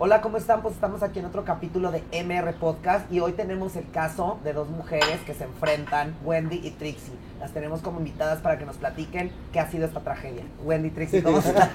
[0.00, 0.62] Hola, ¿cómo están?
[0.62, 4.52] Pues estamos aquí en otro capítulo de MR Podcast y hoy tenemos el caso de
[4.52, 7.14] dos mujeres que se enfrentan, Wendy y Trixie.
[7.40, 10.44] Las tenemos como invitadas para que nos platiquen qué ha sido esta tragedia.
[10.64, 11.68] Wendy, Trixie, ¿cómo están?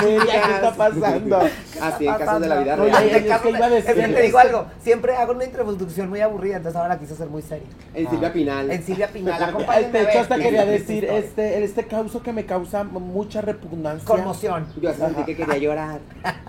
[0.00, 1.40] ¿Qué está pasando?
[1.80, 3.04] Así, en casos de la vida Oye, real.
[3.08, 6.76] es que iba a decir- te digo algo, siempre hago una introducción muy aburrida, entonces
[6.76, 7.66] ahora la quise hacer muy seria.
[7.94, 8.70] En Silvia Pinal.
[8.70, 9.54] En Silvia Pinal,
[9.92, 14.06] De hecho, hasta quería decir, este, este causo que me causa mucha repugnancia.
[14.06, 14.66] Conmoción.
[14.80, 16.00] Yo sentí que quería llorar.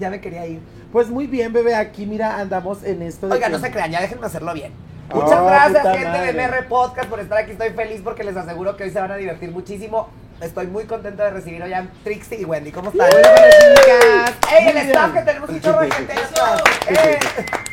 [0.00, 0.60] Ya me quería ir.
[0.92, 3.90] Pues muy bien, bebé, aquí mira, andamos en esto de Oiga, que- no se crean,
[3.90, 4.72] ya déjenme hacerlo bien.
[5.10, 6.32] Oh, Muchas gracias, gente de madre.
[6.32, 7.52] MR Podcast, por estar aquí.
[7.52, 10.08] Estoy feliz porque les aseguro que hoy se van a divertir muchísimo.
[10.42, 12.70] Estoy muy contento de recibir hoy a Trixie y Wendy.
[12.72, 13.08] ¿Cómo están?
[13.10, 14.52] Hola, buenas chicas.
[14.52, 16.14] ¡Ey, el staff que tenemos un chorro de gente.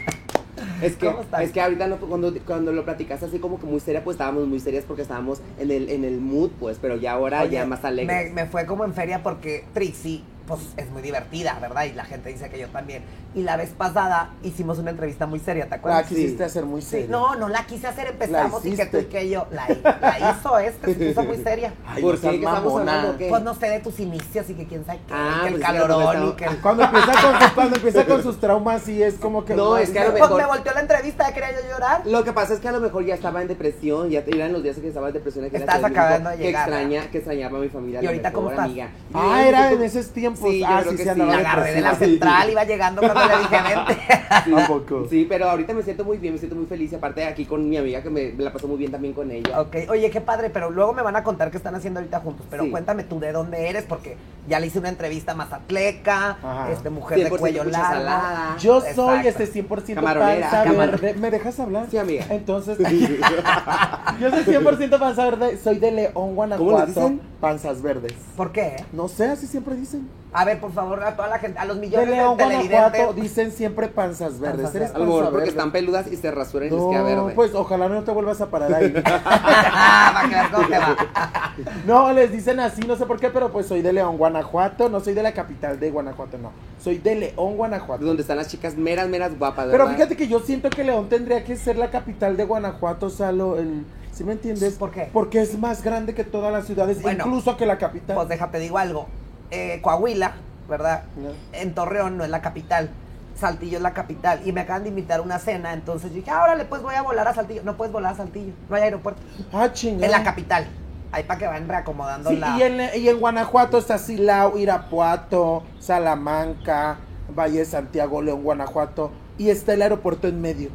[0.82, 1.10] Es que,
[1.42, 4.46] es que ahorita no, cuando, cuando lo platicaste así como que muy seria, pues estábamos
[4.46, 7.66] muy serias porque estábamos en el, en el mood, pues, pero ya ahora Oye, ya
[7.66, 8.34] más alegres.
[8.34, 11.84] Me, me fue como en feria porque Trixie, pues es muy divertida, ¿verdad?
[11.86, 13.04] Y la gente dice que yo también.
[13.34, 16.08] Y la vez pasada hicimos una entrevista muy seria, ¿te La acuerdas?
[16.08, 16.44] quisiste Sí.
[16.44, 17.08] hacer muy Sí, seria.
[17.08, 19.48] no, no la quise hacer, empezamos La y que tú y que yo.
[19.52, 19.68] La,
[20.00, 21.74] la hizo esta, se puso muy seria.
[21.88, 22.22] Ay, ¿Por qué?
[22.22, 23.18] seas ¿Qué estamos hablando?
[23.18, 23.28] ¿Qué?
[23.30, 25.64] Pues no sé de tus inicios y que quién sabe qué, Ah, que el pues
[25.64, 26.46] es que calorón y que...
[26.62, 29.54] Cuando empieza, con sus, cuando empieza con sus traumas, sí es como que.
[29.56, 32.02] No, es que a lo Pues mejor- me volteó la entrevista, quería yo llorar.
[32.06, 34.64] Lo que pasa es que a lo mejor ya estaba en depresión, ya eran los
[34.64, 37.62] días que estaba en depresión la Estás acabando de llegar, Que extraña, que extrañaba a
[37.62, 38.02] mi familia.
[38.04, 38.66] ¿Y ahorita cómo mejor, estás?
[38.86, 38.90] amiga.
[39.14, 40.35] Ah, era ¿tú- en esos tiempos.
[40.36, 43.26] Sí, yo ah, creo sí, que sí, La agarré de la central, iba llegando cuando
[43.26, 43.98] le dije vente.
[44.46, 45.08] Sí, ¿A poco?
[45.10, 46.94] Sí, pero ahorita me siento muy bien, me siento muy feliz.
[46.94, 49.62] Aparte aquí con mi amiga que me, la pasó muy bien también con ella.
[49.62, 52.46] Ok, oye, qué padre, pero luego me van a contar qué están haciendo ahorita juntos.
[52.50, 52.72] Pero Sí.
[52.72, 56.72] cuéntame tú de dónde eres, porque ya le hice una entrevista a Mazatleca, Ajá.
[56.72, 57.88] este, mujer de 100% cuello largo.
[57.96, 58.58] salada.
[58.60, 59.28] Yo soy Exacto.
[59.44, 61.14] este 100% Camaronera, panza camar- verde.
[61.16, 61.86] ¿Me dejas hablar?
[61.90, 62.26] Sí, amiga.
[62.30, 62.78] Entonces,
[64.20, 65.58] yo soy 100% panza verde.
[65.64, 66.86] Soy de León, ¿Cómo les Guanajuato.
[66.88, 67.22] dicen?
[67.46, 68.12] Panzas verdes.
[68.36, 68.84] ¿Por qué?
[68.92, 70.10] No sé, así siempre dicen.
[70.34, 72.92] A ver, por favor, a toda la gente, a los De millones de, León, Guanajuato
[72.92, 73.16] televidentes.
[73.16, 74.64] dicen siempre panzas verdes.
[74.64, 74.96] Panzas ¿Eres verdes.
[74.96, 75.58] A lo mejor panza porque verde?
[75.58, 77.34] están peludas y se rasuran y les No, queda verde.
[77.36, 78.92] pues ojalá no te vuelvas a parar ahí.
[81.86, 84.90] No, les dicen así, no sé por qué, pero pues soy de León, Guanajuato.
[84.90, 86.52] No soy de la capital de Guanajuato, no.
[86.84, 88.04] Soy de León, Guanajuato.
[88.06, 91.44] Donde están las chicas meras, meras guapas, Pero fíjate que yo siento que León tendría
[91.44, 94.74] que ser la capital de Guanajuato, o sea, lo- el, ¿sí me entiendes?
[94.76, 95.10] ¿Por qué?
[95.14, 98.16] Porque es más grande que todas las ciudades, Bueno, incluso que la capital.
[98.16, 99.08] Pues déjate digo algo.
[99.52, 100.34] Eh, Coahuila,
[100.70, 101.04] ¿verdad?
[101.18, 101.30] No.
[101.54, 102.90] En Torreón no es la capital.
[103.36, 104.40] Saltillo es la capital.
[104.46, 105.74] Y me acaban de invitar a una cena.
[105.74, 107.62] Entonces yo dije, ahora le pues voy a volar a Saltillo.
[107.64, 108.54] No puedes volar a Saltillo.
[108.70, 109.22] No hay aeropuerto.
[109.52, 110.06] Ah, chingada.
[110.06, 110.66] En la capital.
[111.12, 112.58] Ahí para que vayan reacomodando Sí, la.
[112.58, 116.98] y, en, y en Guanajuato está Silao, Irapuato, Salamanca,
[117.38, 119.12] Valle de Santiago, León, Guanajuato.
[119.38, 120.70] Y está el aeropuerto en medio.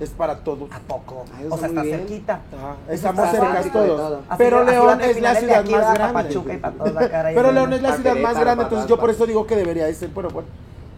[0.00, 0.70] Es para todos.
[0.72, 1.24] ¿A poco?
[1.36, 1.98] Ay, eso o sea, está bien.
[1.98, 2.40] cerquita.
[2.56, 4.20] Ajá, estamos está cerca todos.
[4.38, 6.14] Pero León es la ciudad más grande.
[6.14, 8.88] Pachuca y para toda la cara y Pero León es la ciudad más grande, entonces
[8.88, 10.48] yo por eso digo que debería de ser, pero bueno.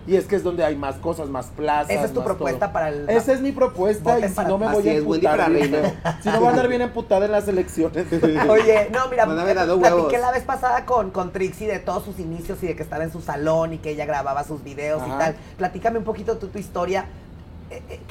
[0.04, 1.91] Y es que es donde hay más cosas, más plazas.
[1.91, 2.72] Esa es tu propuesta todo.
[2.72, 3.08] para el.
[3.08, 5.94] Esa es mi propuesta y si no me voy a emputar bien.
[6.22, 8.06] Si no voy a andar bien emputada en las elecciones.
[8.48, 11.78] Oye, no, mira, No me había dado platiqué la vez pasada con, con Trixie de
[11.78, 14.64] todos sus inicios y de que estaba en su salón y que ella grababa sus
[14.64, 15.36] videos y tal.
[15.56, 17.06] Platícame un poquito tú tu historia.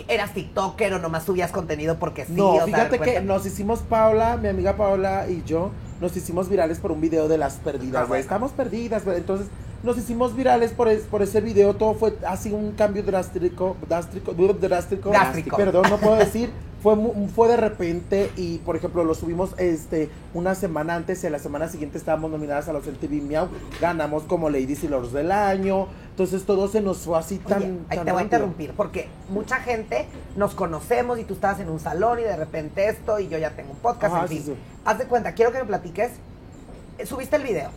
[0.08, 2.34] ¿Eras TikToker o nomás subías contenido porque sí?
[2.34, 6.50] no, O sea, fíjate que nos hicimos Paula, mi amiga Paula y yo, nos hicimos
[6.50, 8.10] virales por un video de las perdidas.
[8.12, 9.48] Estamos perdidas, entonces
[9.84, 11.76] nos hicimos virales por, es- por ese video.
[11.76, 15.10] Todo fue así un cambio drástico, drástico, drástico.
[15.12, 15.58] Gástrico.
[15.58, 16.50] Perdón, no puedo decir.
[16.82, 16.96] Fue,
[17.36, 21.38] fue de repente y, por ejemplo, lo subimos este una semana antes y a la
[21.38, 23.50] semana siguiente estábamos nominadas a los MTV Miau.
[23.80, 25.86] Ganamos como Ladies y Lords del año.
[26.10, 27.58] Entonces todo se nos fue así tan.
[27.62, 31.60] Oye, ahí tan te voy a interrumpir, porque mucha gente nos conocemos y tú estabas
[31.60, 34.30] en un salón y de repente esto y yo ya tengo un podcast, Ajá, en
[34.30, 34.46] sí, fin.
[34.48, 34.54] sí.
[34.84, 36.10] Haz de cuenta, quiero que me platiques.
[36.98, 37.70] eh, Subiste el video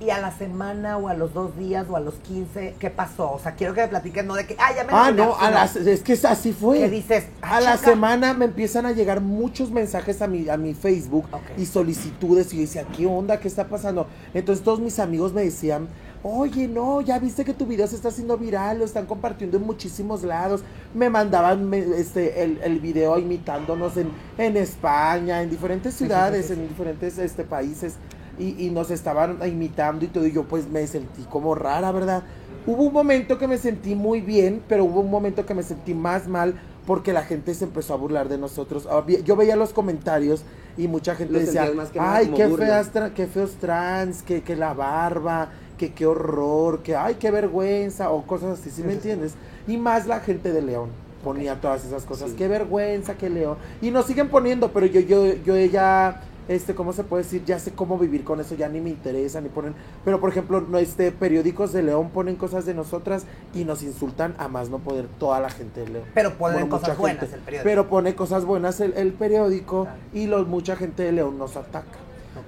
[0.00, 3.32] y a la semana o a los dos días o a los 15, ¿qué pasó?
[3.32, 5.38] O sea, quiero que me platiques, no de que, ah, ya me Ah, nominaron", no,
[5.38, 6.78] a las, es que así fue.
[6.78, 10.56] que dices, ah, A la semana me empiezan a llegar muchos mensajes a mi, a
[10.56, 11.40] mi Facebook Ok.
[11.58, 13.40] y solicitudes y yo decía, ¿qué onda?
[13.40, 14.06] ¿Qué está pasando?
[14.34, 15.88] Entonces todos mis amigos me decían,
[16.22, 19.64] oye, no, ya viste que tu video se está haciendo viral, lo están compartiendo en
[19.64, 20.62] muchísimos lados.
[20.94, 26.48] Me mandaban me- este, el, el video imitándonos en, en España, en diferentes ciudades, sí,
[26.48, 26.60] sí, sí.
[26.60, 27.94] en diferentes este, países
[28.38, 30.26] y, y nos estaban imitando y todo.
[30.26, 32.22] Y yo pues me sentí como rara, ¿verdad?
[32.66, 35.94] Hubo un momento que me sentí muy bien, pero hubo un momento que me sentí
[35.94, 36.54] más mal
[36.86, 38.88] porque la gente se empezó a burlar de nosotros.
[39.24, 40.42] Yo veía los comentarios
[40.76, 42.66] y mucha gente decía, más que ay, qué, burla".
[42.66, 47.30] feas tra- qué feos trans, que, que la barba, que qué horror, que ay, qué
[47.30, 49.34] vergüenza, o cosas así, ¿sí me entiendes?
[49.66, 50.88] Y más la gente de León
[51.22, 52.36] ponía todas esas cosas, Sí.
[52.36, 53.56] qué vergüenza, qué León.
[53.82, 57.44] Y nos siguen poniendo, pero yo, yo, yo ya este, ¿cómo se puede decir?
[57.44, 59.74] Ya sé cómo vivir con eso, ya ni me interesa, ni ponen,
[60.04, 63.24] pero por ejemplo, no, este, periódicos de León ponen cosas de nosotras
[63.54, 66.04] y nos insultan a más no poder toda la gente de León.
[66.14, 67.36] Pero ponen Bueno, cosas buenas gente.
[67.36, 67.64] el periódico.
[67.68, 69.98] Pero pone cosas buenas el, el periódico Claro.
[70.14, 71.98] y los, mucha gente de León nos ataca.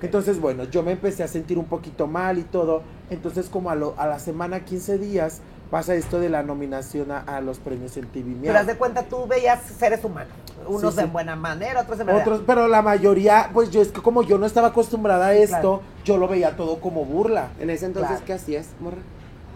[0.03, 2.83] Entonces, bueno, yo me empecé a sentir un poquito mal y todo.
[3.11, 7.21] Entonces, como a, lo- a la semana, 15 días, pasa esto de la nominación a,
[7.21, 10.33] a los premios en TV Pero haz de cuenta, tú veías seres humanos.
[10.67, 11.05] Unos Sí, sí.
[11.07, 12.19] en buena manera, otros en mala.
[12.19, 15.57] Otros, pero la mayoría, pues yo es que como yo no estaba acostumbrada a esto,
[15.79, 15.83] claro.
[16.05, 17.49] yo lo veía todo como burla.
[17.61, 18.25] En ese entonces, Claro.
[18.27, 18.99] ¿qué hacías, morra?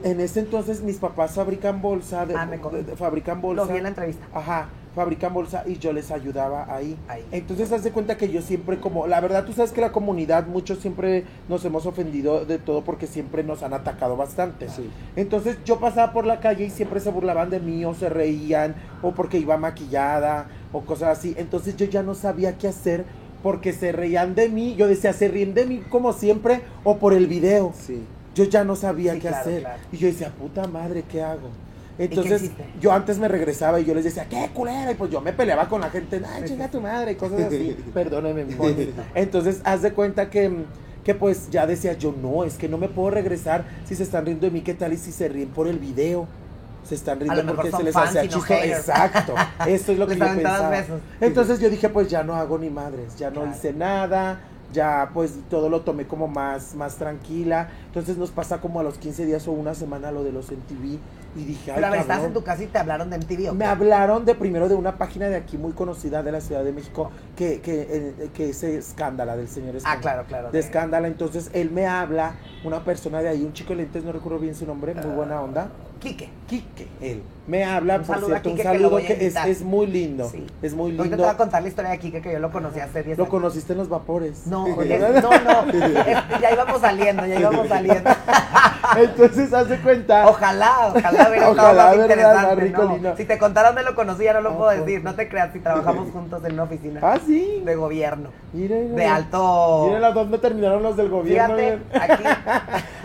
[0.02, 3.64] En ese entonces mis papás fabrican bolsa, de, Ah, me de- fabrican bolsa.
[3.64, 4.24] Lo vi en la entrevista.
[4.34, 6.96] Ajá, fabrican bolsa y yo les ayudaba ahí.
[7.08, 7.24] Ahí.
[7.32, 10.46] Entonces haz de cuenta que yo siempre como, la verdad tú sabes que la comunidad
[10.46, 14.68] muchos siempre nos hemos ofendido de todo porque siempre nos han atacado bastante.
[14.68, 14.88] Sí.
[15.16, 18.74] Entonces yo pasaba por la calle y siempre se burlaban de mí o se reían
[19.02, 21.34] o porque iba maquillada o cosas así.
[21.38, 23.04] Entonces yo ya no sabía qué hacer
[23.42, 24.74] porque se reían de mí.
[24.76, 27.72] Yo decía, se ríen de mí como siempre o por el video.
[27.78, 28.02] Sí.
[28.34, 29.60] Yo ya no sabía Sí, qué claro, hacer.
[29.60, 29.82] claro.
[29.92, 31.50] Y yo decía, puta madre, ¿qué hago?
[31.98, 32.50] Entonces,
[32.80, 34.90] yo antes me regresaba y yo les decía, ¿qué culera?
[34.90, 37.76] Y pues yo me peleaba con la gente, ay, chinga tu madre, y cosas así.
[37.94, 38.46] Perdóneme.
[39.14, 40.52] Entonces, haz de cuenta que,
[41.04, 44.26] que pues ya decía yo, no, es que no me puedo regresar si se están
[44.26, 44.92] riendo de mí, ¿qué tal?
[44.92, 46.26] Y si se ríen por el video.
[46.84, 48.52] Se están riendo porque se les hace chistoso.
[48.52, 49.34] Exacto.
[49.66, 50.68] Eso es lo que yo pensaba.
[50.68, 51.00] besos.
[51.18, 53.56] Entonces yo dije, pues ya no hago ni madres, ya no Claro.
[53.56, 54.40] hice nada,
[54.74, 57.70] ya pues todo lo tomé como más, más tranquila.
[57.86, 60.98] Entonces nos pasa como a los 15 días o una semana lo de los MTV
[61.36, 63.50] y dije, ay, Pero a ver, estás en tu casa y te hablaron de MTV.
[63.50, 66.62] ¿o Me hablaron de primero de una página de aquí muy conocida de la Ciudad
[66.62, 70.00] de México que, que, que es Escándala, del señor Ah, Escándala.
[70.00, 70.50] claro, claro.
[70.50, 72.34] De Escándala, entonces él me habla,
[72.64, 75.40] una persona de ahí, un chico de lentes, no recuerdo bien su nombre, muy buena
[75.40, 75.68] onda.
[76.00, 76.28] Quique.
[76.46, 77.22] Quique, él.
[77.46, 79.86] Me habla, Un por a cierto, un que lo saludo a que, es, es muy
[79.86, 80.28] lindo.
[80.30, 80.46] Sí.
[80.62, 81.24] Es muy Ahorita te lindo.
[81.24, 83.30] voy a contar la historia de Quique que yo lo conocí hace 10 Lo años.
[83.30, 84.46] conociste en los vapores.
[84.46, 85.70] No, no, no.
[85.72, 88.10] es- ya íbamos saliendo, ya íbamos saliendo.
[88.96, 90.26] Entonces, haz de cuenta.
[90.28, 92.54] Ojalá, ojalá hubiera estado Ojalá, más interesante.
[92.56, 92.92] Rico, no.
[92.94, 93.16] lindo.
[93.16, 95.02] Si te contara dónde lo conocí, ya no lo Ah, puedo decir.
[95.04, 97.62] No te creas si trabajamos juntos en una oficina Ah, sí.
[97.64, 98.30] de gobierno.
[98.52, 98.76] Mira.
[98.76, 99.84] De alto.
[99.88, 101.56] Mira las dónde terminaron los del gobierno.
[101.56, 102.22] Fíjate, aquí.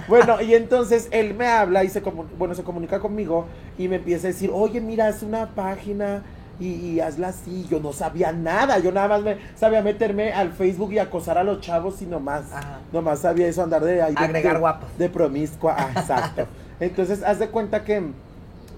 [0.08, 2.02] Bueno, y entonces él me habla y se,
[2.38, 3.46] bueno, se comunica conmigo
[3.78, 6.24] y me empieza a decir, oye, mira, haz una página
[6.60, 7.66] y, y hazla así.
[7.70, 11.44] Yo no sabía nada, yo nada más me sabía meterme al Facebook y acosar a
[11.44, 12.52] los chavos y nomás.
[12.52, 12.80] Ajá.
[12.92, 14.14] Nomás sabía eso, andar de ahí.
[14.14, 14.90] de- Agregar de, guapos.
[14.98, 16.48] De promiscua, ah, exacto.
[16.80, 17.98] Entonces, haz de cuenta que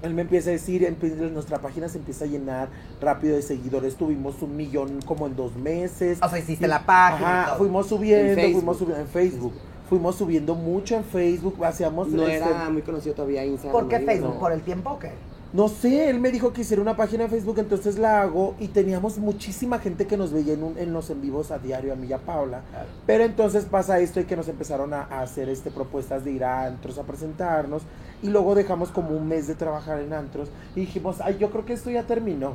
[0.01, 0.95] él me empieza a decir,
[1.31, 2.69] nuestra página se empieza a llenar
[2.99, 3.95] rápido de seguidores.
[3.95, 6.17] Tuvimos un millón como en dos meses.
[6.23, 7.41] O sea, hiciste Y- la página.
[7.41, 7.57] Ajá, todo.
[7.59, 9.53] fuimos subiendo, fuimos subiendo en Facebook.
[9.89, 13.73] Fuimos subiendo mucho en Facebook, hacíamos No este, era muy conocido todavía Instagram.
[13.73, 14.33] ¿Por qué Facebook?
[14.35, 14.39] ¿no?
[14.39, 15.11] ¿Por el tiempo o qué?
[15.53, 18.69] No sé, él me dijo que hiciera una página en Facebook, entonces la hago y
[18.69, 21.97] teníamos muchísima gente que nos veía en, un- en los en vivos a diario, a
[21.97, 22.61] mí y a Paula.
[22.71, 22.87] Claro.
[23.05, 26.45] Pero entonces pasa esto y que nos empezaron a, a hacer este propuestas de ir
[26.45, 27.81] a antros a presentarnos
[28.23, 31.65] y luego dejamos como un mes de trabajar en antros y dijimos, ay, yo creo
[31.65, 32.53] que esto ya terminó.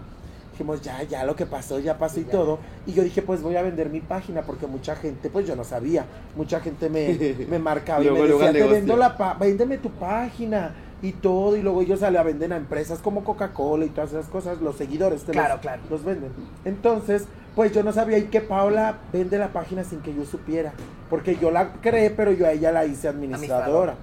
[0.53, 2.31] Dijimos, ya, ya lo que pasó, ya pasó y Ya.
[2.31, 2.59] todo.
[2.87, 5.65] Y yo dije, pues voy a vender mi página porque mucha gente, pues yo no
[5.65, 8.71] sabía, mucha gente me, me marcaba y me decía, te negocio".
[8.75, 11.57] vendo la pa- véndeme tu página y todo.
[11.57, 15.25] Y luego ellos la venden a empresas como Coca-Cola y todas esas cosas, los seguidores
[15.25, 15.83] te Claro, los, claro.
[15.91, 16.31] los venden.
[16.65, 20.73] Entonces, pues yo no sabía y que Paula vende la página sin que yo supiera.
[21.11, 23.95] Porque yo la creé, pero yo a ella la hice administradora.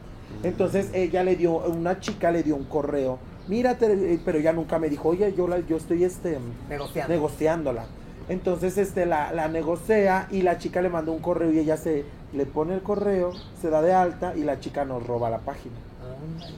[0.41, 3.19] Entonces ella le dio, una chica le dio un correo.
[3.47, 7.13] Mírate, pero ella nunca me dijo, oye, yo la, yo estoy este Negociando.
[7.13, 7.85] negociándola.
[8.29, 12.05] Entonces este la, la negocia y la chica le manda un correo y ella se
[12.31, 15.75] le pone el correo, se da de alta y la chica nos roba la página.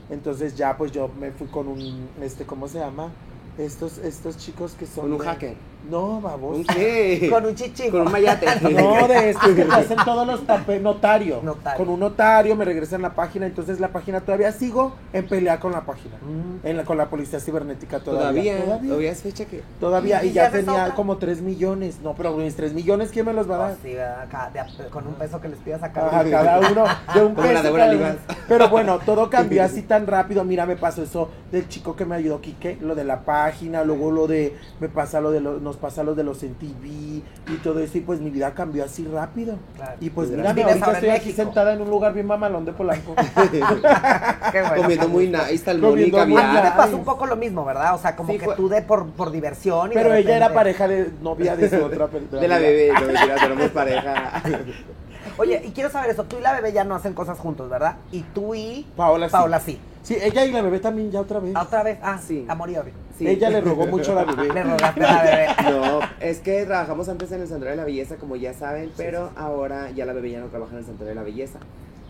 [0.09, 3.11] Entonces ya pues yo me fui con un este ¿cómo se llama?
[3.57, 5.55] Estos estos chicos que son Con un de- hacker.
[5.89, 6.57] No, babos.
[6.57, 7.27] ¿Un qué?
[7.31, 7.89] Con un chichi.
[7.89, 8.45] Con un mayate.
[8.75, 11.41] No, de estos que hacen todos los papeles, notario.
[11.43, 11.77] Notario.
[11.77, 15.71] Con un notario me regresan la página, entonces la página todavía sigo en pelea con
[15.71, 16.15] la página.
[16.21, 16.65] Mm.
[16.67, 18.25] En la, con la policía cibernética todavía.
[18.55, 18.65] Todavía.
[18.65, 18.87] Todavía.
[18.89, 19.61] Todavía es fecha que.
[19.79, 20.95] Todavía, ¿Y y ya tenía otra?
[20.95, 21.99] como 3 millones.
[22.01, 23.75] No, pero mis 3 millones, ¿quién me los va a Oh, dar?
[23.83, 24.27] sí, de a-
[24.91, 27.61] con un peso que les pidas a cada A cada uno de un Como la
[27.61, 28.15] peso Olivas.
[28.27, 28.35] uno.
[28.47, 30.43] Pero bueno, todo cambió así tan rápido.
[30.43, 34.11] Mira, me pasó eso del chico que me ayudó, Quique, lo de la página, luego
[34.11, 37.23] lo de, me pasa lo de los, nos pasa lo de los en TV y
[37.63, 37.97] todo eso.
[37.97, 39.57] Y pues mi vida cambió así rápido.
[39.75, 39.93] Claro.
[39.99, 41.43] Y pues Vives mira, ahorita estoy aquí México.
[41.43, 43.13] sentada en un lugar bien mamalón de Polanco.
[43.51, 44.75] Qué bueno.
[44.77, 46.77] Comiendo muy nice, y Comiendo muy A mí me caviar.
[46.77, 47.95] pasó un poco lo mismo, ¿verdad?
[47.95, 49.91] O sea, como Sí, que fue- tú de por, por diversión.
[49.91, 52.41] Y Pero de ella era pareja de novia de su otra persona.
[52.41, 54.41] De la bebé, no mentira, tenemos pareja.
[55.37, 56.23] Oye, y quiero saber eso.
[56.23, 57.97] Tú y la bebé ya no hacen cosas juntos, ¿verdad?
[58.11, 59.31] Y tú y Paola sí.
[59.33, 59.71] Paola sí.
[59.73, 59.79] Sí,
[60.13, 61.51] ella y la bebé también ya otra vez.
[61.55, 62.27] Ah, Otra vez, ah, Sí.
[62.41, 62.93] sí, amor y odio.
[63.17, 63.27] Sí.
[63.27, 64.63] Ella le rogó mucho a la Le bebé.
[64.63, 65.47] rogaste a la bebé.
[65.71, 69.31] No, es que trabajamos antes en el Santuario de la Belleza, como ya saben, pero
[69.35, 71.59] ahora ya la bebé ya no trabaja en el Santuario de la Belleza.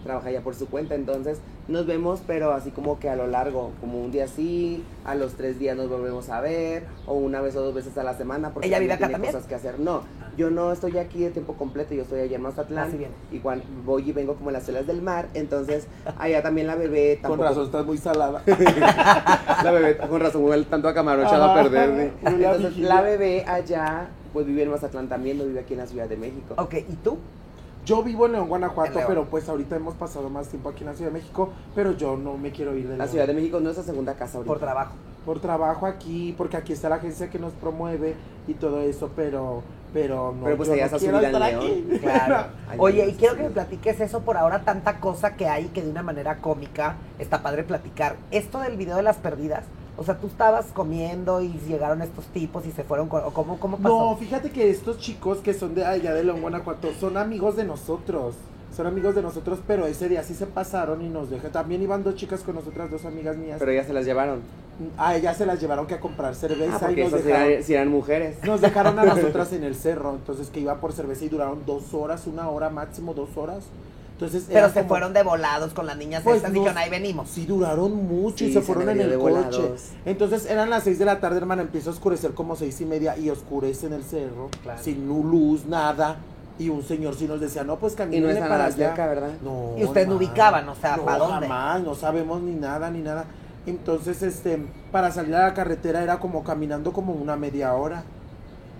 [0.05, 3.71] Trabaja ya por su cuenta, entonces nos vemos, pero así como que a lo largo,
[3.81, 7.55] como un día sí, a los tres días nos volvemos a ver, o una vez
[7.55, 9.33] o dos veces a la semana, porque ¿Ella vive acá tiene también?
[9.33, 9.79] cosas que hacer.
[9.79, 10.03] No,
[10.37, 12.87] yo no estoy aquí de tiempo completo, yo estoy allá en Mazatlán.
[12.87, 13.09] Así bien.
[13.31, 15.87] Igual voy y vengo como en las olas del mar, entonces
[16.19, 18.43] allá también la bebé Con razón, estás muy salada.
[19.63, 22.11] la bebé, con razón, tanto a camarón echado a perder.
[22.23, 22.89] Entonces, vigilia.
[22.89, 26.17] la bebé allá, pues vive en Mazatlán también, no vive aquí en la Ciudad de
[26.17, 26.53] México.
[26.59, 27.17] Ok, ¿y tú?
[27.85, 29.05] Yo vivo en León, Guanajuato, León.
[29.07, 32.17] pero pues ahorita hemos pasado más tiempo aquí en la Ciudad de México, pero yo
[32.17, 33.09] no me quiero ir de La León.
[33.09, 34.51] Ciudad de México no es la segunda casa ahorita.
[34.51, 34.93] Por trabajo.
[35.25, 38.15] Por trabajo aquí, porque aquí está la agencia que nos promueve
[38.47, 39.63] y todo eso, pero
[39.93, 40.43] pero no.
[40.43, 41.63] Pero pues yo allá no está su quiero vida en estar León.
[41.63, 41.99] aquí.
[42.01, 42.47] Claro.
[42.77, 45.89] Oye, y quiero que me platiques eso por ahora, tanta cosa que hay que de
[45.89, 48.15] una manera cómica está padre platicar.
[48.31, 49.63] Esto del video de las perdidas,
[49.97, 53.59] o sea, tú estabas comiendo y llegaron estos tipos y se fueron, con- o ¿cómo,
[53.59, 54.11] cómo pasó?
[54.11, 57.63] No, fíjate que estos chicos que son de allá de León, Guanajuato, son amigos de
[57.63, 58.35] nosotros.
[58.75, 61.53] Son amigos de nosotros, pero ese día sí se pasaron y nos dejaron.
[61.53, 63.55] También iban dos chicas con nosotras, dos amigas mías.
[63.57, 64.41] Pero ya se las llevaron.
[64.97, 67.51] A ellas se las llevaron que a comprar cerveza Ah, y porque nos dejaron.
[67.51, 68.43] eran, sí eran mujeres.
[68.43, 71.93] Nos dejaron a nosotras en el cerro, entonces que iba por cerveza y duraron dos
[71.93, 73.63] horas, una hora máximo, dos horas.
[74.15, 76.89] Entonces Pero se como- fueron de volados con las niñas Pues estas, no- dijeron, ahí
[76.89, 77.29] venimos.
[77.29, 79.17] Sí, duraron mucho y Sí, se se fueron en el coche.
[79.17, 79.81] volados.
[80.05, 83.17] Entonces eran las seis de la tarde, hermana, empieza a oscurecer como seis y media
[83.17, 84.81] y oscurece en el cerro, Claro.
[84.81, 86.15] sin luz, nada.
[86.57, 88.75] Y un señor sí nos decía, no, pues Y no caminen a para allá.
[88.87, 89.31] cerca, ¿verdad?
[89.43, 91.47] No, Y ustedes no ubicaban, o sea, no, ¿pa' dónde?
[91.47, 93.25] jamás, no sabemos ni nada, ni nada.
[93.67, 98.05] Entonces, este, para salir a la carretera era como caminando como una media hora.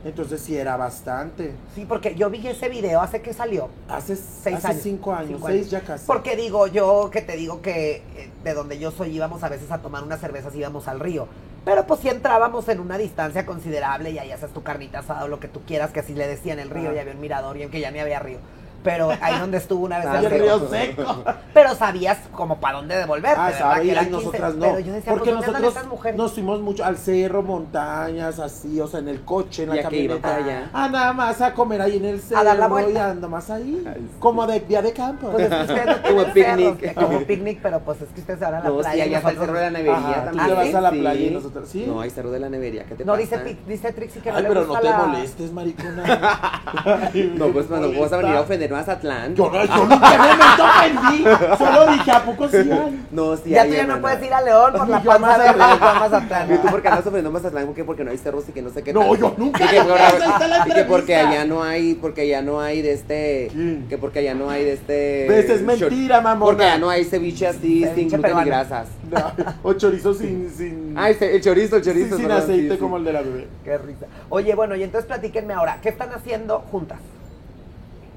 [0.06, 1.54] Entonces sí era bastante.
[1.74, 3.70] Sí, porque yo vi ese video hace que salió.
[3.90, 4.82] Hace, Seis hace años.
[4.84, 5.72] cinco años, Cinco seis años.
[5.72, 6.06] ya casi.
[6.06, 9.72] Porque digo, yo que te digo que eh, de donde yo soy íbamos a veces
[9.72, 11.28] a tomar unas cervezas, íbamos al río.
[11.66, 15.28] Pero pues sí entrábamos en una distancia considerable y ahí haces tu carnita asada o
[15.28, 17.64] lo que tú quieras, que así le decían el río y había un mirador y
[17.64, 18.38] aunque ya ni había río.
[18.86, 20.70] Pero ahí donde estuvo una vez Ah, el río.
[20.70, 21.24] seco.
[21.54, 24.58] Pero sabías como para dónde devolverte, Ah, eran nosotras 15.
[24.68, 24.74] no.
[24.76, 28.80] Pero yo decía, porque pues, ¿dónde andan nosotros nos fuimos mucho al cerro, montañas, así,
[28.80, 30.36] o sea, en el coche, en la ¿Y a camioneta.
[30.36, 30.70] allá?
[30.72, 32.44] Ah, nada más a comer ahí en el cerro.
[32.44, 32.92] dar la vuelta.
[32.92, 33.84] Y ando más ahí.
[33.88, 34.16] Ay, sí.
[34.20, 35.30] Como de día de campo.
[35.32, 36.78] Pues es que ustedes no Como cerros, picnic.
[36.78, 38.92] que como picnic, pero pues es que ustedes se van a la No, playa.
[38.92, 40.48] sí, y allá está el cerro de la nevería Ajá, tú también.
[40.48, 41.00] te vas a la Sí.
[41.00, 41.86] playa y nosotros- ¿sí?
[41.88, 43.22] No, hay cerro de la nevería, ¿qué te No, pasa?
[43.24, 46.04] dice, Pic- dice Trixie que no Ay, le pero no te molestes, maricona.
[47.36, 49.36] No, pues cuando me vas a venir a ofender Mazatlán.
[49.36, 51.24] Yo, no- yo nunca me meto ofendí.
[51.58, 53.06] Solo dije, ¿a poco sí hay?
[53.12, 55.50] No, sí, Ya hay, tú ya no puedes ir a León por la panza de
[55.54, 56.54] Juan Mazatlán.
[56.54, 57.66] ¿Y tú por qué andas ofendiendo Mazatlán?
[57.68, 57.84] ¿Por qué?
[57.84, 59.18] Porque no hay cerros y que no sé qué No, tal.
[59.18, 62.94] yo nunca Y que, por- y porque allá no hay, porque allá no hay de
[62.94, 63.86] este, ¿Quién?
[63.90, 65.26] que porque allá no hay de este.
[65.30, 66.46] Ves, es mentira, mamona.
[66.46, 68.46] Porque allá no hay ceviche así, Ceviche sin gluten peruano.
[68.48, 68.88] y grasas.
[69.10, 69.32] No,
[69.64, 70.50] o chorizo sin.
[70.52, 72.18] sin Ay, el chorizo, el sin, chorizo.
[72.18, 72.78] sin sí, aceite sí.
[72.80, 73.48] como el de la bebé.
[73.64, 74.06] Qué risa.
[74.30, 76.98] Oye, bueno, y entonces platíquenme ahora, ¿qué están haciendo juntas?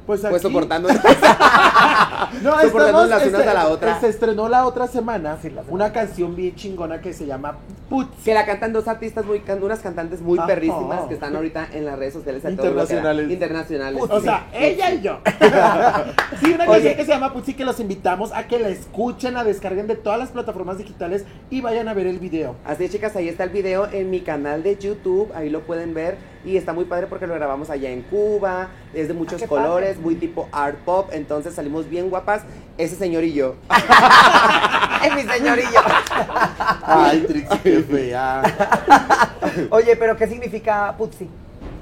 [0.08, 0.30] Pues aquí.
[0.30, 0.88] Pues soportando.
[2.42, 4.00] No, soportando estamos, las unas a la otra.
[4.00, 5.68] Se estrenó la otra semana Sí, la semana.
[5.72, 8.24] una canción bien chingona que se llama Putz.
[8.24, 10.46] que la cantan dos artistas muy, unas cantantes muy Ajá.
[10.46, 12.66] perrísimas que están ahorita en las redes sociales a todo.
[12.66, 13.30] Internacionales.
[13.30, 14.02] Internacionales.
[14.08, 15.20] O sea, ella y yo.
[16.40, 16.72] sí, una Oye.
[16.72, 19.86] canción que se llama Putz y que los invitamos a que la escuchen, la descarguen
[19.86, 22.56] de todas las plataformas digitales y vayan a ver el video.
[22.64, 25.92] Así es, chicas, ahí está el video en mi canal de YouTube, ahí lo pueden
[25.94, 26.16] ver
[26.48, 29.90] y está muy padre porque lo grabamos allá en Cuba, es de muchos Ah, colores,
[29.90, 30.02] padre.
[30.02, 32.42] muy tipo art pop, entonces salimos bien guapas,
[32.78, 33.54] ese señor y yo.
[35.04, 35.80] Es mi señorillo.
[36.82, 38.42] Ay, Trixie, qué fea.
[39.70, 41.28] Oye, pero ¿qué significa Putzi?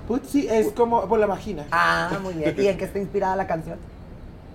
[0.07, 1.65] Putzi es como por la vagina.
[1.73, 2.55] Ah, muy bien.
[2.59, 3.79] ¿Y en qué está inspirada la canción?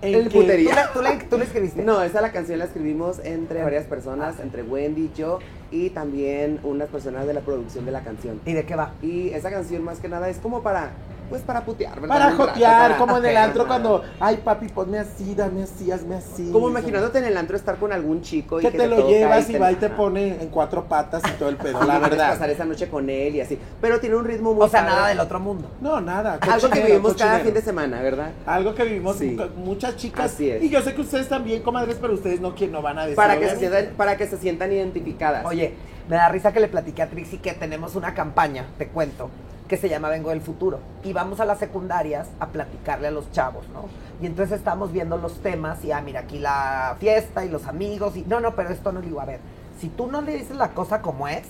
[0.02, 0.68] En el que- puterío.
[0.70, 1.82] ¿Tú la, tú la- tú la escribiste?
[1.82, 5.38] No, esa la canción la escribimos entre varias personas, entre Wendy, yo
[5.70, 8.40] y también unas personas de la producción de la canción.
[8.44, 8.92] ¿Y de qué va?
[9.02, 10.90] Y esa canción más que nada es como para,
[11.32, 12.14] pues para putear, ¿verdad?
[12.14, 16.50] Para jotear, como en el antro cuando, ay papi, ponme así, dame así, hazme así.
[16.52, 19.48] Como imaginándote en el antro estar con algún chico y que que, te lo llevas
[19.48, 22.32] y va y te pone en cuatro patas y todo el pedo, la verdad.
[22.32, 23.58] pasar esa noche con él y así.
[23.80, 24.94] Pero tiene un ritmo muy O sea, padre.
[24.94, 25.70] nada del otro mundo.
[25.80, 26.34] No, nada.
[26.42, 28.32] Algo que cochinero, vivimos cada fin de semana, ¿verdad?
[28.44, 29.34] Algo que vivimos Sí.
[29.56, 30.34] muchas chicas.
[30.34, 30.62] Así es.
[30.62, 33.16] Y yo sé que ustedes también, comadres, pero ustedes no, que no van a decir.
[33.16, 35.46] Para que, se sientan, para que se sientan identificadas.
[35.46, 35.72] Oye,
[36.08, 39.30] me da risa que le platiqué a Trixie que tenemos una campaña, te cuento,
[39.72, 40.80] que se llama Vengo del Futuro.
[41.02, 43.86] Y vamos a las secundarias a platicarle a los chavos, ¿no?
[44.20, 48.14] Y entonces estamos viendo los temas y, ah, mira, aquí la fiesta y los amigos
[48.14, 49.40] y, no, no, pero esto no le digo, a ver,
[49.80, 51.44] si tú no le dices la cosa como es,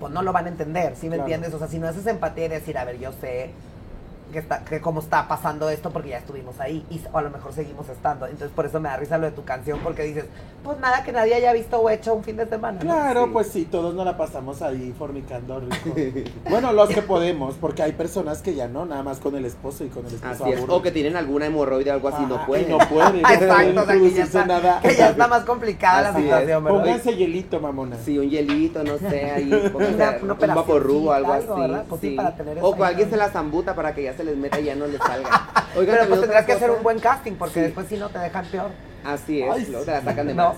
[0.00, 1.24] pues no lo van a entender, ¿sí me Claro.
[1.30, 1.52] entiendes?
[1.52, 3.50] O sea, si no haces empatía y decir, a ver, yo sé
[4.32, 7.30] que, está, que cómo está pasando esto porque ya estuvimos ahí y, o a lo
[7.30, 8.26] mejor seguimos estando.
[8.26, 10.24] Entonces por eso me da risa lo de tu canción porque dices,
[10.62, 12.78] pues nada que nadie haya visto o hecho un fin de semana.
[12.78, 12.84] ¿no?
[12.90, 13.30] Claro, Sí.
[13.32, 16.30] pues sí, todos nos la pasamos ahí fornicando rico.
[16.50, 19.84] bueno, los que podemos, porque hay personas que ya no, nada más con el esposo
[19.84, 20.64] y con el esposo Así es.
[20.68, 22.70] O que tienen alguna hemorroide o algo así, no Ajá, pueden.
[22.70, 24.80] No pueden, no Exacto, pueden o sea, que ya, está, nada.
[24.80, 26.24] que ya está más complicada la Así es.
[26.24, 26.64] situación.
[26.64, 27.96] Pónganse hielito, mamona.
[28.04, 31.42] Sí, un hielito, no sé, ahí, pónganse Una- una un operacioncita, vaporru o algo así.
[31.44, 31.84] algo, ¿verdad?
[31.88, 34.60] Pues sí, para tener o alguien se la zambuta para que ya se les meta
[34.60, 35.46] y ya no les salga.
[35.76, 37.60] Oigan, Pero pues tendrás que hacer un buen casting porque Sí.
[37.60, 38.70] después si no te dejan peor.
[39.04, 40.48] Así es, Ay, te la sacan de No.
[40.48, 40.56] más.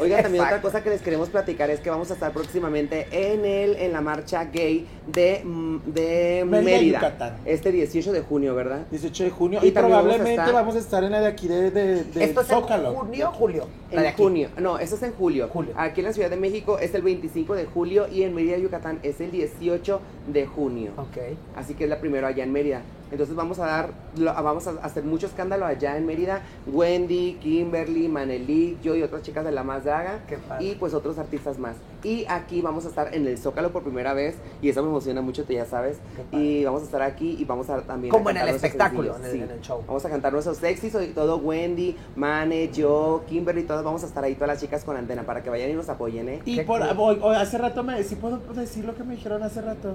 [0.00, 3.44] Oigan, también otra cosa que les queremos platicar es que vamos a estar próximamente en
[3.44, 6.98] el en la marcha gay de, mm, de Mérida, Mérida.
[6.98, 7.36] Yucatán.
[7.44, 8.82] Este 18 de junio, ¿verdad?
[8.92, 9.58] 18 de junio.
[9.62, 11.70] Y Y, también vamos a probablemente estar- vamos a estar en la de aquí de,
[11.72, 12.90] de, de Esto es Zócalo.
[12.90, 13.66] en junio, julio.
[13.90, 14.22] La de En aquí.
[14.22, 15.48] junio, no, eso es en julio.
[15.52, 15.72] Julio.
[15.76, 19.00] Aquí en la Ciudad de México es el 25 de julio y en Mérida, Yucatán
[19.02, 20.92] es el 18 de junio.
[20.96, 21.16] Ok.
[21.56, 22.82] Así que es la primera allá en Mérida.
[23.10, 26.42] Entonces vamos a dar, vamos a hacer mucho escándalo allá en Mérida.
[26.66, 30.18] Wendy, Kimberly, Manelik, yo y otras chicas de La Más padre.
[30.60, 31.76] Y pues otros artistas más.
[32.04, 34.36] Y aquí vamos a estar en el Zócalo por primera vez.
[34.62, 35.98] Y eso me emociona mucho, tú ya sabes.
[36.32, 38.12] Y vamos a estar aquí y vamos a también...
[38.12, 39.50] Como a en el espectáculo, en el- sencillos.
[39.50, 39.82] en el show.
[39.86, 41.36] Vamos a cantar nuestros sexys y todo.
[41.38, 45.42] Wendy, Mane, yo, Kimberly, todos vamos a estar ahí, todas las chicas con antena para
[45.42, 46.40] que vayan y nos apoyen, ¿eh?
[46.44, 46.88] Y por, cool.
[46.98, 49.94] hoy- hoy hace rato me, ¿sí puedo decir lo que me dijeron hace rato?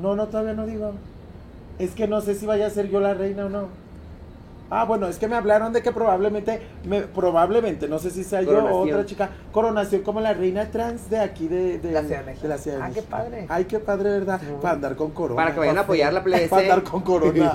[0.00, 0.92] No, no, todavía no digo.
[1.78, 3.68] Es que no sé si vaya a ser yo la reina o no.
[4.68, 8.42] Ah, bueno, es que me hablaron de que probablemente, me, probablemente, no sé si sea
[8.42, 12.18] yo o otra chica, coronación como la reina trans de aquí de, de La Ciudad
[12.20, 12.48] de México.
[12.48, 13.46] la Ciudad de Ah, qué padre.
[13.48, 14.40] Ay, qué padre, ¿verdad?
[14.40, 14.46] Sí.
[14.60, 15.36] Para andar con corona.
[15.36, 16.48] Para que vayan a apoyar la plebe.
[16.48, 17.52] Para andar con corona.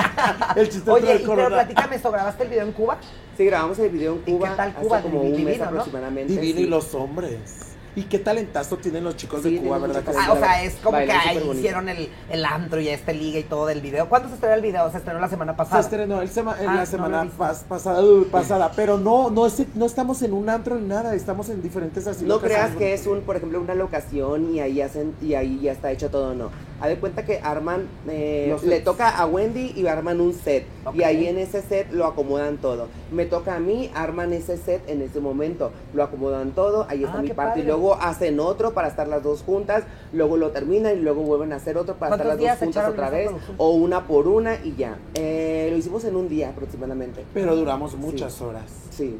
[0.56, 2.96] El chiste Oye, y pero platícame eso, ¿grabaste el video en Cuba?
[3.36, 5.02] Sí, grabamos el video en ¿Y Cuba qué tal hace Cuba?
[5.02, 5.64] como un Divino, mes ¿no?
[5.66, 6.32] aproximadamente.
[6.32, 6.64] Divino sí.
[6.64, 7.73] y los hombres.
[7.96, 10.02] Y qué talentazo tienen los chicos Sí, de Cuba, ¿verdad?
[10.18, 13.44] Ah, o sea, es como que ahí hicieron el, el antro y este liga y
[13.44, 14.08] todo del video.
[14.08, 14.90] ¿Cuándo se estrenó el video?
[14.90, 15.80] Se estrenó la semana Se pasada.
[15.80, 19.62] estrenó el sema- en Ah, la semana pas- pasada, uh, pasada, pero no, no, es-
[19.76, 23.06] no estamos en un antro ni nada, estamos en diferentes así No creas que es
[23.06, 26.50] un, por ejemplo, una locación y ahí hacen y ahí ya está hecho todo, no.
[26.80, 30.66] Haz de cuenta que arman, eh, le toca a Wendy y arman un set.
[30.84, 30.96] Ok.
[30.96, 32.88] Y ahí en ese set lo acomodan todo.
[33.12, 35.70] Me toca a mí, arman ese set en ese momento.
[35.94, 37.60] Lo acomodan todo, ahí está Ah, mi parte.
[37.60, 37.64] Y padre.
[37.64, 41.56] luego hacen otro para estar las dos juntas, luego lo terminan y luego vuelven a
[41.56, 43.30] hacer otro para estar ¿Cuántos las dos juntas otra vez.
[43.56, 44.98] O una por una y ya.
[45.14, 47.24] Eh, lo hicimos en un día aproximadamente.
[47.32, 48.64] Pero duramos muchas horas.
[48.90, 49.16] Sí.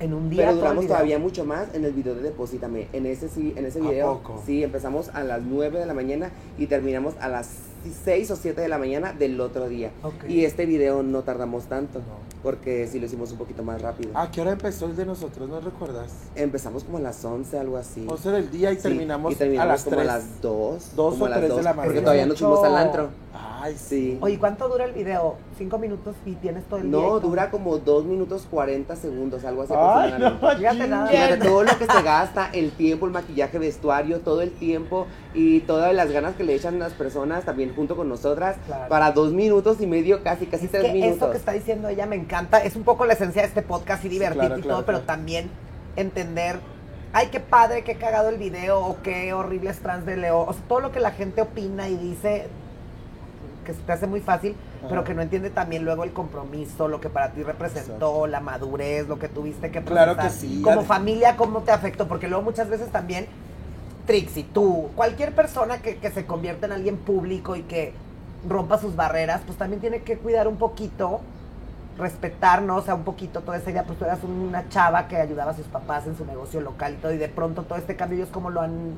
[0.00, 0.46] En un día.
[0.46, 2.88] Pero duramos todavía mucho más en el video de Deposítame.
[2.92, 4.14] En ese sí, en ese ¿A video.
[4.14, 4.42] poco?
[4.44, 7.50] Sí, empezamos a las 9 de la mañana y terminamos a las
[8.04, 9.90] 6 o 7 de la mañana del otro día.
[10.02, 10.24] Ok.
[10.28, 12.04] Y este video no tardamos tanto, No.
[12.42, 14.10] porque sí lo hicimos un poquito más rápido.
[14.14, 15.48] ¿A qué hora empezó el de nosotros?
[15.48, 16.10] ¿No recuerdas?
[16.34, 18.04] Empezamos como a las 11, algo así.
[18.08, 20.08] 11 del día y Sí, terminamos, y terminamos a las como 3.
[20.08, 20.96] a las 2.
[20.96, 22.04] Dos como o a las tres de 2, la Porque mañana.
[22.04, 23.08] todavía nos fuimos al antro.
[23.62, 24.18] Ay, sí.
[24.22, 25.36] Oye, ¿cuánto dura el video?
[25.58, 27.20] ¿Cinco minutos y tienes todo el No, todo?
[27.20, 29.74] dura como 2 minutos 40 segundos, algo así.
[29.76, 31.06] Ay, no, Fíjate nada.
[31.08, 35.60] Fíjate, todo lo que se gasta, el tiempo, el maquillaje, vestuario, todo el tiempo y
[35.60, 38.88] todas las ganas que le echan las personas también junto con nosotras Claro.
[38.88, 41.16] para dos minutos y medio, casi, casi Es tres que minutos.
[41.18, 42.58] eso que está diciendo ella me encanta.
[42.62, 45.00] Es un poco la esencia de este podcast y divertirte claro, y claro, todo, pero
[45.02, 45.48] también
[45.96, 46.58] entender.
[47.12, 50.40] Ay, qué padre, qué cagado el video, o qué horrible es trans de Leo.
[50.40, 52.46] O sea, todo lo que la gente opina y dice
[53.64, 54.54] que se te hace muy fácil,
[54.88, 58.26] pero que no entiende también luego el compromiso, lo que para ti representó, Exacto.
[58.28, 60.62] la madurez, lo que tuviste que Claro que sí.
[60.62, 63.26] Como familia, cómo te afectó, porque luego muchas veces también,
[64.10, 67.92] Trixie, tú, cualquier persona que, que se convierta en alguien público y que
[68.48, 71.20] rompa sus barreras, pues también tiene que cuidar un poquito,
[71.96, 75.52] respetarnos, o sea, un poquito toda esa idea, pues tú eras una chava que ayudaba
[75.52, 78.18] a sus papás en su negocio local y todo, y de pronto todo este cambio,
[78.18, 78.94] ellos cómo lo han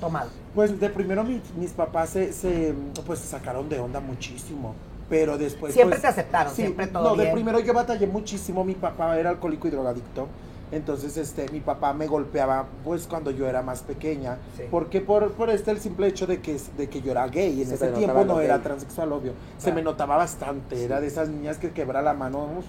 [0.00, 0.30] tomado.
[0.54, 2.74] Pues de primero mi- mis papás se, se,
[3.06, 4.74] pues se sacaron de onda muchísimo.
[5.08, 5.72] Pero después.
[5.72, 8.64] siempre pues, te aceptaron, sí, siempre todo No, de primero yo batallé muchísimo.
[8.64, 10.26] Mi papá era alcohólico y drogadicto.
[10.72, 14.38] Entonces, este, mi papá me golpeaba, pues, cuando yo era más pequeña.
[14.56, 14.64] Sí.
[14.70, 17.62] Porque por, por este el simple hecho de que, de que yo era gay.
[17.62, 18.64] En Se ese tiempo no era gay.
[18.64, 19.32] transexual, obvio.
[19.58, 19.74] Se Claro.
[19.76, 20.84] me notaba bastante.
[20.84, 22.64] Era de esas niñas que quebra la mano uf,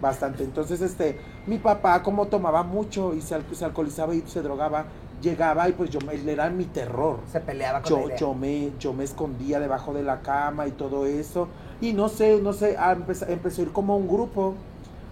[0.00, 0.44] bastante.
[0.44, 4.86] Entonces, este, mi papá, como tomaba mucho y se, se alcoholizaba y se drogaba,
[5.20, 8.16] llegaba y pues yo, él era mi terror Se peleaba con la yo, idea.
[8.16, 11.46] yo me yo me escondía debajo de la cama y todo eso
[11.80, 14.54] y no sé no sé a empezar- empezó a ir como un grupo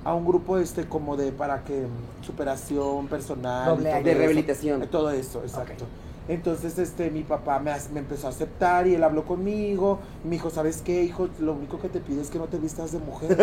[0.04, 4.82] a un grupo este como de para que mm, superación personal Doble de rehabilitación.
[4.82, 5.84] Eh, todo eso exacto
[6.30, 9.98] Entonces, este, mi papá me, me empezó a aceptar y él habló conmigo.
[10.24, 11.28] Y me dijo, ¿sabes qué, hijo?
[11.40, 13.36] Lo único que te pido es que no te vistas de mujer.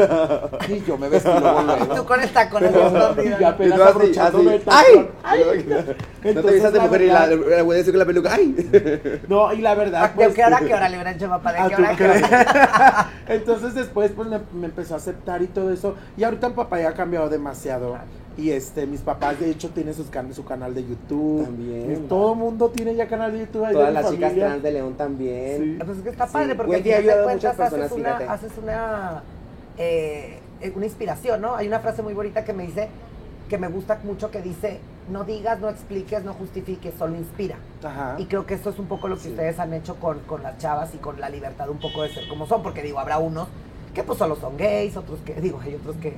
[0.70, 1.86] y yo me vestí luego, luego.
[1.96, 3.50] Tú con el tacón Y escondida.
[3.50, 5.10] apenas abrochándome el tacón.
[5.22, 5.36] ¡Ay!
[5.68, 5.84] no
[6.24, 8.34] te Entonces, vistas de mujer y la, verdad- la voy a decir con la peluca.
[8.34, 9.22] ¡Ay!
[9.28, 11.52] No, y la verdad, ¿A qué, pues, qué hora, qué hora le hubieran dicho papá?
[11.52, 13.10] ¿De ¿A qué hora, qué hora?
[13.28, 15.96] Entonces después pues me, me empezó a aceptar y todo eso.
[16.16, 17.98] Y ahorita mi papá ya ha cambiado demasiado.
[18.38, 21.44] Y este, mis papás de hecho tienen sus can- su canal de YouTube.
[21.44, 21.92] También.
[21.92, 23.66] Y todo el mundo tiene ya canal de YouTube.
[23.68, 25.64] de Todas las chicas trans de León también.
[25.80, 25.84] Sí.
[25.84, 27.56] Pues es que está Sí, padre porque al Wendy ha final de ayudado a muchas
[27.56, 28.24] cuentas haces una, fíjate.
[28.26, 29.24] haces una,
[29.78, 30.40] eh,
[30.76, 31.56] una inspiración, ¿no?
[31.56, 32.90] Hay una frase muy bonita que me dice,
[33.50, 34.80] que me gusta mucho, que dice,
[35.12, 37.56] no digas, no expliques, no justifiques, solo inspira.
[37.84, 38.16] Ajá.
[38.20, 39.30] Y creo que eso es un poco lo que Sí.
[39.30, 42.28] ustedes han hecho con, con las chavas y con la libertad un poco de ser
[42.28, 43.48] como son, porque digo, habrá unos
[43.94, 46.14] que pues solo son gays, otros que, digo, hay otros que,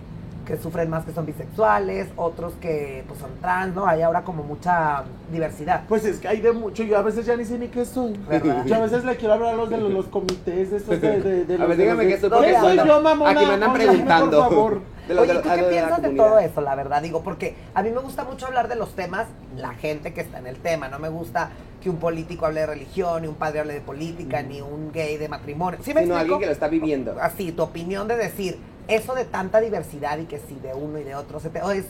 [0.50, 3.86] que sufren más que son bisexuales, otros que pues son trans, ¿no?
[3.86, 5.84] Hay ahora como mucha diversidad.
[5.88, 8.14] Pues es que hay de mucho, yo a veces ya ni sé ni qué soy.
[8.28, 8.66] ¿Verdad?
[8.66, 11.22] Yo a veces le quiero hablar a los de los, los comités de esos de,
[11.22, 13.30] de, de A los ver, de dígame los qué soy, de- ¿Qué soy yo, mamona?
[13.30, 14.40] Aquí me andan preguntando.
[14.42, 14.82] Por favor.
[15.08, 16.26] De los- Oye, de ¿tú los- qué de piensas de comunidad.
[16.28, 17.02] todo eso, la verdad?
[17.04, 20.40] Digo, porque a mí me gusta mucho hablar de los temas, la gente que está
[20.40, 20.88] en el tema.
[20.88, 24.42] No me gusta que un político hable de religión, ni un padre hable de política,
[24.42, 25.80] ni un gay de matrimonio.
[25.84, 26.20] ¿Sí me Sino explico?
[26.36, 27.16] alguien que lo está viviendo.
[27.22, 31.04] Así, tu opinión de decir eso de tanta diversidad y que si de uno y
[31.04, 31.60] de otro se te...
[31.60, 31.86] es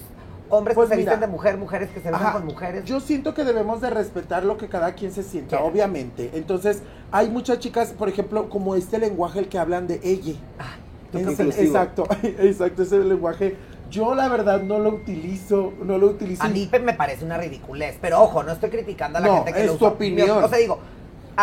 [0.50, 2.86] hombres Pues que se visten de mujer, mujeres que se visten con mujeres.
[2.86, 6.32] Yo siento que debemos de respetar lo que cada quien se sienta, obviamente.
[6.34, 6.82] Entonces,
[7.12, 10.34] hay muchas chicas, por ejemplo, como este lenguaje el que hablan de ella.
[10.58, 10.76] Ah,
[11.14, 13.56] exacto, exacto, ese lenguaje.
[13.90, 16.44] Yo la verdad no lo utilizo, no lo utilizo.
[16.44, 19.54] A mí me parece una ridiculez, pero ojo, no estoy criticando a la No, gente
[19.54, 19.96] que es lo tu usa.
[19.96, 20.44] opinión.
[20.44, 20.80] O sea, digo,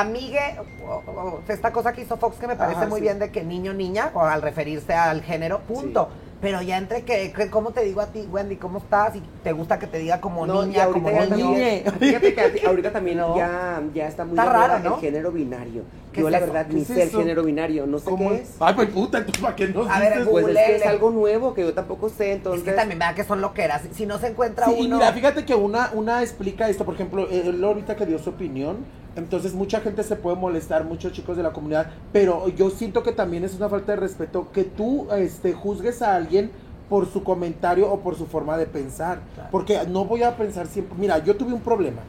[0.01, 0.41] amigue,
[0.87, 3.03] o- o- esta cosa que hizo Fox que me parece Ajá, muy sí.
[3.03, 6.09] bien de que niño, niña, o al referirse al género, punto.
[6.39, 8.57] Pero ya entre que, que- ¿cómo te digo a ti, Wendy?
[8.57, 9.17] ¿Cómo estás?
[9.17, 12.93] Y te gusta que te diga como No, niña, ahorita como también, fíjate que ahorita
[12.93, 13.35] también No.
[13.39, 14.95] ya, ya está muy Está raro, ¿no?
[14.97, 15.83] el género binario.
[16.13, 18.31] ¿Qué Yo es la verdad ¿Qué ni es sé el género binario, no sé ¿Cómo
[18.31, 18.51] qué es?
[18.61, 20.29] Ay, pues puta, entonces ¿para qué nos A ver, dices?
[20.31, 22.67] Pues es que es algo nuevo que yo tampoco sé, entonces.
[22.67, 23.83] Es que también vea que son loqueras.
[23.93, 24.83] Si no se encuentra Sí, uno.
[24.97, 28.29] y mira, fíjate que una, una explica esto, por ejemplo, él ahorita que dio su
[28.31, 28.77] opinión,
[29.17, 33.13] entonces mucha gente se puede molestar, muchos chicos de la comunidad, pero yo siento que
[33.13, 36.51] también es una falta de respeto que tú este, juzgues a alguien
[36.89, 39.49] por su comentario o por su forma de pensar, Claro.
[39.51, 42.03] porque no voy a pensar siempre, mira, yo tuve un problema,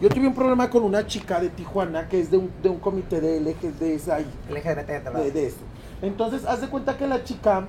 [0.00, 2.78] yo tuve un problema con una chica de Tijuana que es de un, de un
[2.78, 5.58] comité de LG, de esa, LGBT, de eso.
[6.00, 7.66] Entonces, haz de cuenta que la chica,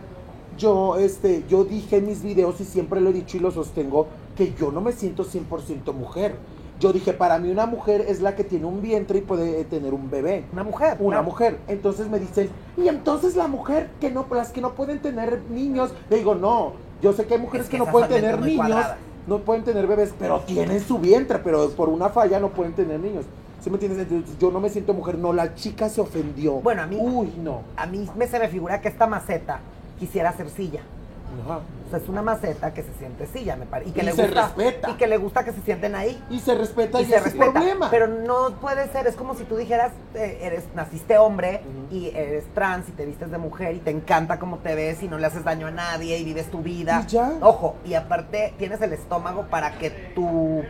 [0.57, 4.07] yo, este, yo dije en mis videos y siempre lo he dicho y lo sostengo,
[4.35, 6.35] que yo no me siento 100% mujer.
[6.79, 9.93] Yo dije, para mí una mujer es la que tiene un vientre y puede tener
[9.93, 10.45] un bebé.
[10.51, 10.97] Una mujer.
[10.99, 11.23] Una claro.
[11.23, 11.59] mujer.
[11.67, 15.91] Entonces me dicen, y entonces la mujer que no, las que no pueden tener niños.
[16.09, 18.85] Le digo, no, yo sé que hay mujeres Es que, que no pueden tener niños,
[19.27, 22.99] no pueden tener bebés, pero tienen su vientre, pero por una falla no pueden tener
[22.99, 23.25] niños.
[23.61, 23.99] ¿Sí me entiendes?
[24.01, 25.17] Entonces, yo no me siento mujer.
[25.17, 26.55] No, la chica se ofendió.
[26.55, 27.61] Bueno, a mí- Uy, no.
[27.77, 29.61] A mí me se me figura que esta maceta
[29.97, 30.81] quisiera ser silla.
[31.45, 31.59] Ajá.
[31.87, 33.89] O sea, es una maceta que se siente silla, me parece.
[33.89, 34.41] Y que Y le se gusta.
[34.47, 34.89] respeta.
[34.89, 36.21] Y que le gusta que se sienten ahí.
[36.29, 37.51] Y se respeta y, y se ese respeta.
[37.51, 37.89] problema.
[37.91, 42.45] Pero no puede ser, es como si tú dijeras, eh, eres, naciste hombre y eres
[42.53, 45.27] trans y te vistes de mujer y te encanta cómo te ves y no le
[45.27, 47.03] haces daño a nadie y vives tu vida.
[47.05, 47.31] Y ya.
[47.41, 50.63] Ojo, y aparte tienes el estómago para que tu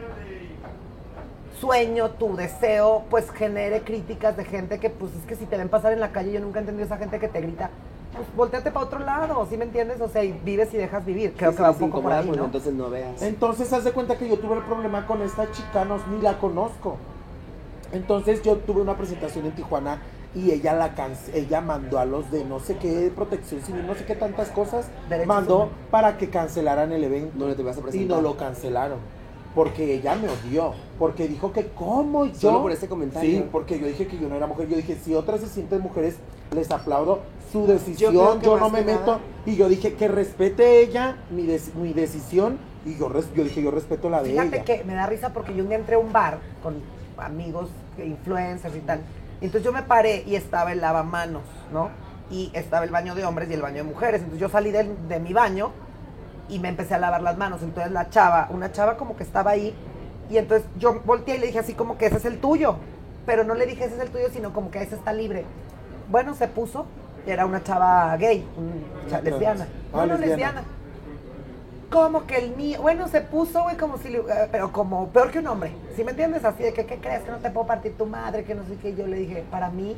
[1.59, 5.69] sueño, tu deseo, pues genere críticas de gente que, pues es que si te ven
[5.69, 7.69] pasar en la calle, yo nunca he entendido esa gente que te grita,
[8.15, 9.99] pues volteate para otro lado, ¿sí me entiendes?
[10.01, 11.33] O sea, y vives y dejas vivir.
[11.37, 12.45] Creo Sí, que va sí, un poco por ahí, ¿no?
[12.45, 13.21] Entonces no veas.
[13.21, 16.37] Entonces, haz de cuenta que yo tuve el problema con esta chica, no, ni la
[16.37, 16.97] conozco.
[17.91, 20.01] Entonces, yo tuve una presentación en Tijuana
[20.35, 23.93] y ella la cance- ella mandó a los de no sé qué protección civil, no
[23.93, 25.73] sé qué tantas cosas, Derechos mandó humanos.
[25.91, 27.33] para que cancelaran el evento.
[27.37, 28.17] ¿Dónde te vas a y presentar?
[28.17, 28.97] no lo cancelaron.
[29.53, 30.73] Porque ella me odió.
[30.97, 32.33] Porque dijo que, ¿cómo yo?
[32.33, 33.29] Solo por ese comentario.
[33.29, 34.67] Sí, porque yo dije que yo no era mujer.
[34.67, 36.15] Yo dije, si otras se sienten mujeres,
[36.55, 37.19] les aplaudo
[37.53, 38.13] su decisión.
[38.13, 38.99] Yo Yo, no me meto.
[39.05, 42.57] nada- Y yo dije que respete ella mi, dec- mi decisión.
[42.85, 44.65] Y yo, res- yo dije, yo respeto la de Fíjate ella.
[44.65, 46.75] que me da risa porque yo un día entré a un bar con
[47.17, 48.99] amigos, influencers y tal.
[49.39, 51.89] Entonces yo me paré y estaba el lavamanos, ¿no?
[52.31, 54.21] Y estaba el baño de hombres y el baño de mujeres.
[54.21, 55.71] Entonces yo salí del- de, mi baño
[56.49, 57.61] y me empecé a lavar las manos.
[57.61, 59.73] Entonces la chava, una chava como que estaba ahí.
[60.29, 62.75] Y entonces yo volteé y le dije así como que ese es el tuyo.
[63.25, 65.45] Pero no le dije ese es el tuyo, sino como que ese está libre.
[66.09, 66.85] Bueno, se puso.
[67.25, 68.45] Era una chava gay,
[69.13, 69.67] Ah, lesbiana.
[69.93, 70.27] ah, No, no, lesbiana.
[70.27, 70.63] lesbiana.
[71.89, 75.39] Como que el mío, bueno, se puso, güey, como si, eh, pero como peor que
[75.39, 75.71] un hombre.
[75.95, 76.43] ¿Sí me entiendes?
[76.43, 77.21] Así de que, ¿qué crees?
[77.21, 78.95] Que no te puedo partir tu madre, que no sé qué.
[78.95, 79.95] Yo le dije, para mí,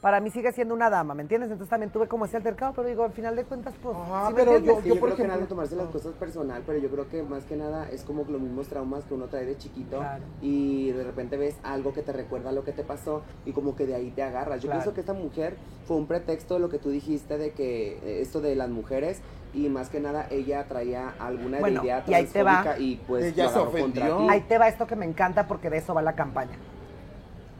[0.00, 1.50] para mí sigue siendo una dama, ¿me entiendes?
[1.50, 4.32] Entonces también tuve como ese altercado, pero digo, al final de cuentas, pues, Ajá, ¿sí
[4.34, 4.84] me pero yo- entiendes?
[4.84, 7.08] Sí, yo, por creo que ejemplo- nada de tomarse las cosas personal, pero yo creo
[7.08, 10.22] que más que nada es como los mismos traumas que uno trae de chiquito Claro.
[10.42, 13.74] y de repente ves algo que te recuerda a lo que te pasó y como
[13.74, 14.60] que de ahí te agarras.
[14.60, 14.80] Yo Claro.
[14.80, 15.56] pienso que esta mujer
[15.86, 19.20] fue un pretexto de lo que tú dijiste de que eh, esto de las mujeres
[19.54, 22.62] y más que nada ella traía alguna Bueno, idea y ahí te va.
[22.62, 24.18] transfóbica y pues Ella se ofendió.
[24.18, 24.26] ti.
[24.28, 26.56] Ahí te va esto que me encanta porque de eso va la campaña.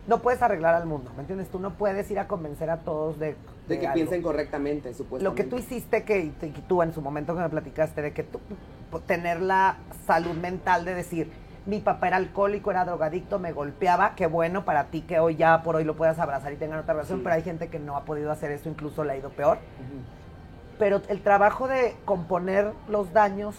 [0.07, 1.49] No puedes arreglar al mundo, ¿me entiendes?
[1.49, 3.35] Tú no puedes ir a convencer a todos de,
[3.69, 3.95] de que algo.
[3.95, 5.25] piensen correctamente, supuestamente.
[5.25, 8.23] Lo que tú hiciste, que que tú en su momento que me platicaste, de que
[8.23, 8.39] tú
[9.07, 11.31] tener la salud mental de decir,
[11.67, 15.63] mi papá era alcohólico, era drogadicto, me golpeaba, qué bueno para ti que hoy ya
[15.65, 17.25] por hoy lo puedas abrazar y tengan otra relación, Sí.
[17.25, 19.59] pero hay gente que no ha podido hacer eso, incluso le ha ido peor.
[20.79, 23.57] Pero el trabajo de componer los daños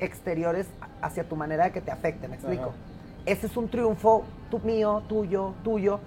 [0.00, 0.66] exteriores
[1.00, 2.72] hacia tu manera de que te afecte, ¿me explico?
[3.24, 6.00] Ese es un triunfo tu, mío, tuyo, tuyo,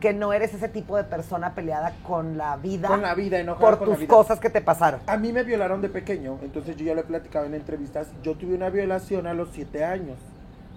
[0.00, 3.68] que no eres ese tipo de persona peleada con la vida, Con la vida, enojada
[3.70, 4.08] por con la tus vida.
[4.08, 5.00] cosas que te pasaron.
[5.06, 8.08] A mí me violaron de pequeño, entonces yo ya lo he platicado en entrevistas.
[8.22, 10.16] Yo tuve una violación a los siete años.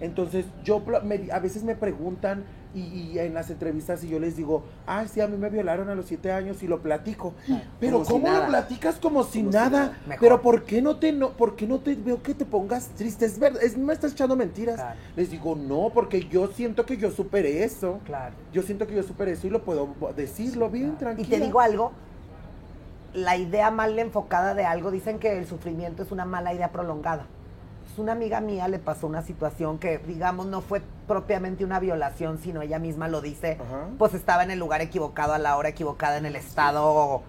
[0.00, 4.36] Entonces yo me- a veces me preguntan y, y en las entrevistas y yo les
[4.36, 7.32] digo, ah, sí, a mí me violaron a los siete años y lo platico.
[7.78, 9.96] Pero si ¿cómo lo platicas como si Como si nada?
[10.18, 13.26] Pero ¿por qué no te no, por qué no te veo que te pongas triste?
[13.26, 14.74] Es verdad, es, me estás echando mentiras.
[14.74, 14.98] Claro.
[15.14, 18.00] Les digo, no, porque yo siento que yo superé eso.
[18.04, 18.34] Claro.
[18.52, 21.28] Yo siento que yo superé eso y lo puedo decirlo bien Y tranquilo.
[21.28, 21.92] te digo algo,
[23.12, 27.26] la idea mal enfocada de algo, dicen que el sufrimiento es una mala idea prolongada.
[27.94, 32.38] Pues una amiga mía le pasó una situación que, digamos, no fue propiamente una violación,
[32.38, 33.86] sino ella misma lo dice, Ajá.
[33.96, 37.22] pues estaba en el lugar equivocado, a la hora equivocada, en el estado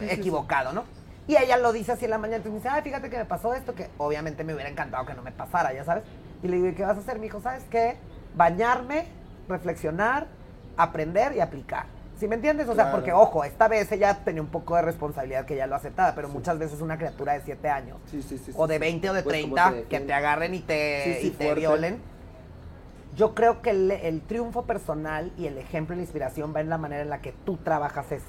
[0.00, 0.82] Sí, sí, equivocado, ¿no?
[1.28, 3.24] Y ella lo dice así en la mañana, entonces me dice, ay, fíjate que me
[3.24, 6.02] pasó esto, que obviamente me hubiera encantado que no me pasara, ya sabes.
[6.42, 7.40] Y le digo, ¿y qué vas a hacer, mijo?
[7.40, 7.98] ¿Sabes qué?
[8.34, 9.06] Bañarme,
[9.48, 10.26] reflexionar,
[10.76, 11.86] aprender y aplicar.
[12.20, 12.68] ¿Sí me entiendes?
[12.68, 12.98] O sea, Claro.
[12.98, 16.28] porque, ojo, esta vez ella tenía un poco de responsabilidad que ya lo aceptaba, pero
[16.28, 18.78] muchas veces una criatura de 7 años, Sí, sí, o de sí.
[18.80, 21.98] 20 o de Pues, ¿cómo 30, te que te agarren y te, y te violen.
[23.16, 26.68] Yo creo que el, el triunfo personal y el ejemplo y la inspiración va en
[26.68, 28.26] la manera en la que tú trabajas eso.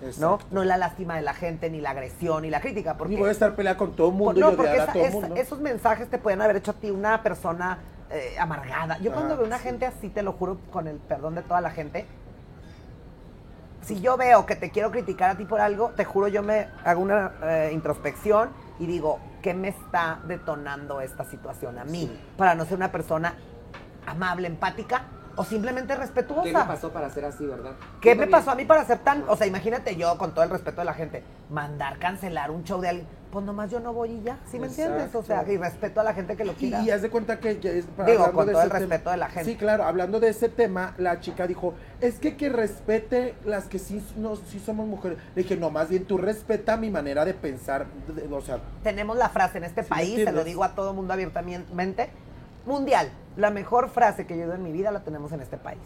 [0.00, 0.06] ¿no?
[0.08, 0.46] Exacto.
[0.50, 2.96] No la lástima de la gente, ni la agresión, ni la crítica.
[2.96, 4.92] Porque, Ni voy a estar peleando con todo el mundo no, y porque esa- a
[4.92, 5.36] todo esa- mundo.
[5.36, 7.78] esos mensajes te pueden haber hecho a ti una persona
[8.10, 8.96] eh, amargada.
[9.00, 9.64] Yo cuando veo una sí.
[9.64, 12.06] gente así, te lo juro, con el perdón de toda la gente,
[13.82, 16.68] si yo veo que te quiero criticar a ti por algo, te juro, yo me
[16.84, 22.02] hago una eh, introspección y digo, ¿qué me está detonando esta situación a mí?
[22.02, 22.20] Sí.
[22.36, 23.34] Para no ser una persona
[24.06, 25.02] amable, empática
[25.36, 26.42] o simplemente respetuosa.
[26.42, 27.72] ¿Qué me pasó para ser así, verdad?
[28.00, 29.24] ¿Qué Yo me pasó a mí para ser tan.?
[29.28, 32.80] O sea, imagínate yo, con todo el respeto de la gente, mandar cancelar un show
[32.80, 33.06] de alguien.
[33.30, 35.14] Pues nomás yo no voy y ya, ¿sí me entiendes?
[35.14, 36.80] O sea, y respeto a la gente que lo quiera.
[36.80, 39.16] y haz de cuenta que ya es- Digo, con de todo el tema- respeto de
[39.18, 39.50] la gente.
[39.50, 43.78] Sí, claro, hablando de ese tema, la chica dijo, es que que respete las que
[43.78, 45.18] sí, no, sí somos mujeres.
[45.34, 49.18] Le dije, no, más bien tú respeta mi manera de pensar, de- o sea, Tenemos
[49.18, 52.08] la frase en este ¿Sí me país, se lo digo a todo mundo abiertamente,
[52.64, 53.10] mundial.
[53.36, 55.78] La mejor frase que yo he oído en mi vida la tenemos en este país.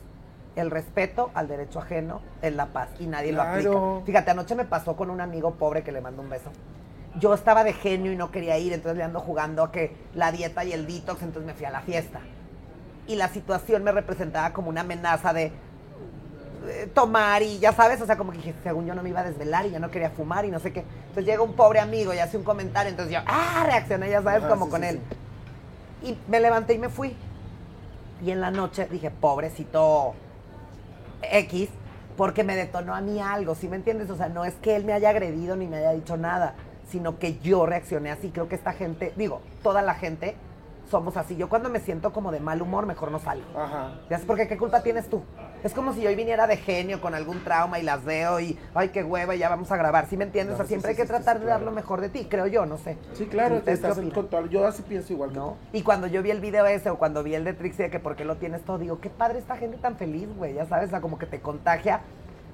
[0.54, 3.70] El respeto al derecho ajeno es la paz y nadie lo aplica.
[4.06, 6.50] Fíjate, anoche me pasó con un amigo pobre que le mando un beso.
[7.18, 10.32] Yo estaba de genio y no quería ir, entonces le ando jugando a que la
[10.32, 12.20] dieta y el detox, entonces me fui a la fiesta.
[13.06, 15.52] Y la situación me representaba como una amenaza de
[16.66, 19.20] eh, tomar y ya sabes, o sea, como que dije, según yo no me iba
[19.20, 20.84] a desvelar y yo no quería fumar y no sé qué.
[21.08, 24.40] Entonces llega un pobre amigo y hace un comentario, entonces yo, ah, reaccioné, ya sabes,
[24.40, 25.00] Ajá, como sí, con sí, él.
[26.02, 26.08] sí.
[26.08, 27.16] Y me levanté y me fui.
[28.24, 30.14] Y en la noche dije, pobrecito
[31.22, 31.68] X,
[32.16, 34.08] porque me detonó a mí algo, ¿sí me entiendes?
[34.10, 36.54] O sea, no es que él me haya agredido ni me haya dicho nada,
[36.92, 38.28] sino que yo reaccioné así.
[38.30, 40.36] Creo que esta gente, digo, toda la gente
[40.90, 41.36] somos así.
[41.36, 43.46] Yo cuando me siento como de mal humor, mejor no salgo.
[43.58, 43.94] ajá.
[44.10, 45.22] Ya sé, porque qué culpa tienes tú.
[45.64, 48.58] Es como si yo hoy viniera de genio con algún trauma y las veo y,
[48.74, 50.06] ay, qué hueva, ya vamos a grabar.
[50.06, 50.50] ¿Sí me entiendes?
[50.50, 52.10] No, o sea, siempre sí, hay que sí, tratar sí, de dar lo mejor de
[52.10, 52.98] ti, creo yo, no sé.
[53.14, 54.50] Sí, claro, ¿Ustedes te qué estás en control.
[54.50, 55.56] Yo así pienso igual que ¿no?
[55.70, 55.78] tú.
[55.78, 58.00] Y cuando yo vi el video ese o cuando vi el de Trixie de que
[58.00, 60.88] por qué lo tienes todo, digo, qué padre esta gente tan feliz, güey, ya sabes,
[60.88, 62.00] o sea, como que te contagia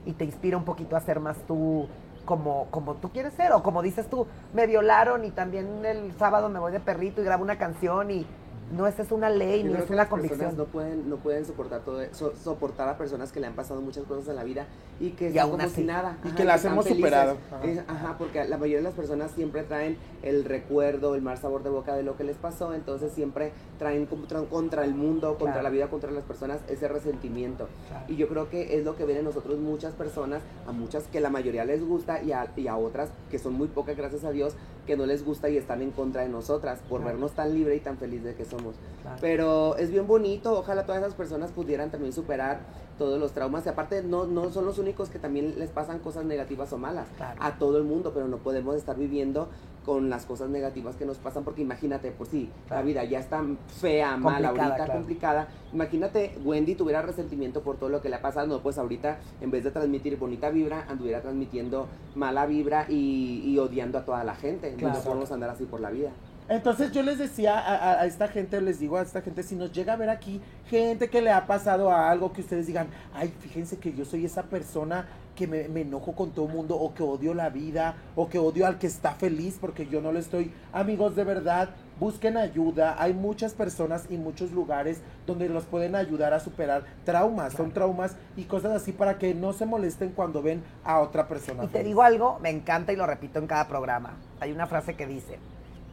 [0.07, 1.89] y te inspira un poquito a ser más tú
[2.29, 6.51] como, como tú quieres ser, o como dices tú, me violaron y también el sábado
[6.51, 8.27] me voy de perrito y grabo una canción y
[8.73, 10.57] no, esa es una ley, Yo ni creo es que una las personas convicción.
[10.57, 14.05] no pueden, no pueden soportar todo, so- soportar a personas que le han pasado muchas
[14.05, 14.67] cosas en la vida
[15.01, 15.75] y que Y aún como así.
[15.77, 16.19] si nada.
[16.25, 17.05] Y que las hemos felices.
[17.07, 17.37] superado.
[17.51, 17.85] Ajá.
[17.89, 18.19] Ajá.
[18.19, 21.95] porque la mayoría de las personas siempre traen el recuerdo, el mal sabor de boca
[21.95, 25.63] de lo que les pasó, entonces siempre traen contra, contra el mundo, contra Claro.
[25.63, 27.69] la vida, contra las personas ese resentimiento.
[27.89, 28.05] Claro.
[28.09, 31.21] Y yo creo que es lo que ven en nosotros muchas personas, a muchas que
[31.21, 34.31] la mayoría les gusta y a, y a otras que son muy pocas, gracias a
[34.31, 34.55] Dios,
[34.89, 37.13] que no les gusta y están en contra de nosotras por Claro.
[37.13, 38.75] vernos tan libre y tan feliz de que somos.
[39.03, 39.19] Claro.
[39.21, 42.61] Pero es bien bonito, ojalá todas esas personas pudieran también superar
[42.99, 43.65] todos los traumas.
[43.65, 47.07] Y aparte, no, no son los únicos que también les pasan cosas negativas o malas.
[47.17, 47.41] Claro.
[47.43, 49.49] A todo el mundo, pero no podemos estar viviendo
[49.87, 52.83] con las cosas negativas que nos pasan, porque imagínate, por si Claro.
[52.83, 53.43] la vida ya está
[53.81, 54.93] fea, mala, Complicada, ahorita claro.
[54.93, 55.49] complicada.
[55.73, 59.51] Imagínate, Wendy tuviera resentimiento por todo lo que le ha pasado, no, pues ahorita, en
[59.51, 64.35] vez de transmitir bonita vibra, anduviera transmitiendo mala vibra y, y odiando a toda la
[64.35, 64.77] gente.
[64.79, 66.11] No podemos andar así por la vida.
[66.49, 69.55] Entonces yo les decía a, a- a esta gente, les digo a esta gente, si
[69.55, 72.89] nos llega a ver aquí gente que le ha pasado a algo que ustedes digan,
[73.15, 75.07] ay, fíjense que yo soy esa persona
[75.37, 78.39] que me, me enojo con todo el mundo o que odio la vida o que
[78.39, 80.53] odio al que está feliz porque yo no lo estoy.
[80.73, 81.69] Amigos, de verdad,
[82.01, 82.97] busquen ayuda.
[82.99, 87.53] Hay muchas personas y muchos lugares donde los pueden ayudar a superar traumas.
[87.53, 91.63] Son traumas y cosas así para que no se molesten cuando ven a otra persona.
[91.65, 94.15] Y te digo algo, me encanta y lo repito en cada programa.
[94.41, 95.39] Hay una frase que dice,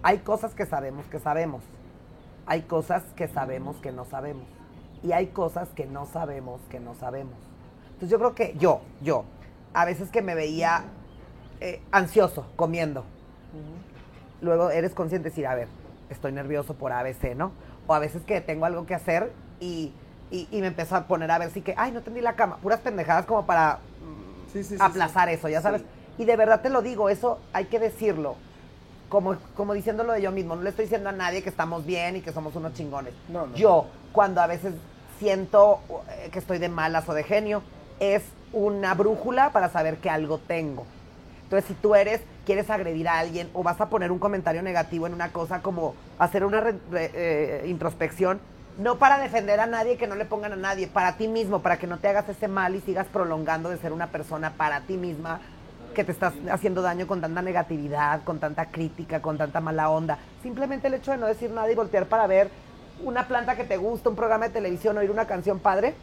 [0.06, 1.64] hay cosas que sabemos que sabemos,
[2.46, 4.46] hay cosas que sabemos que no sabemos
[5.02, 7.34] y hay cosas que no sabemos que no sabemos.
[7.86, 9.26] Entonces yo creo que yo, yo,
[9.74, 10.84] a veces que me veía
[11.60, 13.04] eh, ansioso comiendo,
[14.42, 15.70] luego eres consciente de decir, a ver,
[16.12, 17.52] estoy nervioso por ABC, ¿no?
[17.88, 19.92] O a veces que tengo algo que hacer y,
[20.30, 22.58] y, y me empezó a poner a ver si que, ay, no tendí la cama,
[22.58, 25.82] puras pendejadas como para mm, Sí, sí, sí, aplazar eso, ya sabes.
[26.20, 28.36] Y de verdad te lo digo, eso hay que decirlo.
[29.10, 32.16] Como, como diciéndolo de yo mismo, no le estoy diciendo a nadie que estamos bien
[32.18, 33.14] y que somos unos chingones.
[33.30, 33.56] No, no.
[33.56, 34.74] Yo, cuando a veces
[35.20, 37.62] siento eh, que estoy de malas o de genio,
[38.00, 40.86] es una brújula para saber que algo tengo.
[41.44, 45.06] Entonces, si tú eres, quieres agredir a alguien o vas a poner un comentario negativo
[45.08, 48.40] en una cosa como hacer una re- re- eh, introspección,
[48.80, 51.78] no para defender a nadie, que no le pongan a nadie, para ti mismo, para
[51.78, 54.98] que no te hagas ese mal y sigas prolongando de ser una persona para ti
[54.98, 55.40] misma
[55.96, 60.20] que te estás haciendo daño con tanta negatividad, con tanta crítica, con tanta mala onda.
[60.44, 62.50] Simplemente el hecho de no decir nada y voltear para ver
[63.04, 65.96] una planta que te gusta, un programa de televisión, oír una canción padre,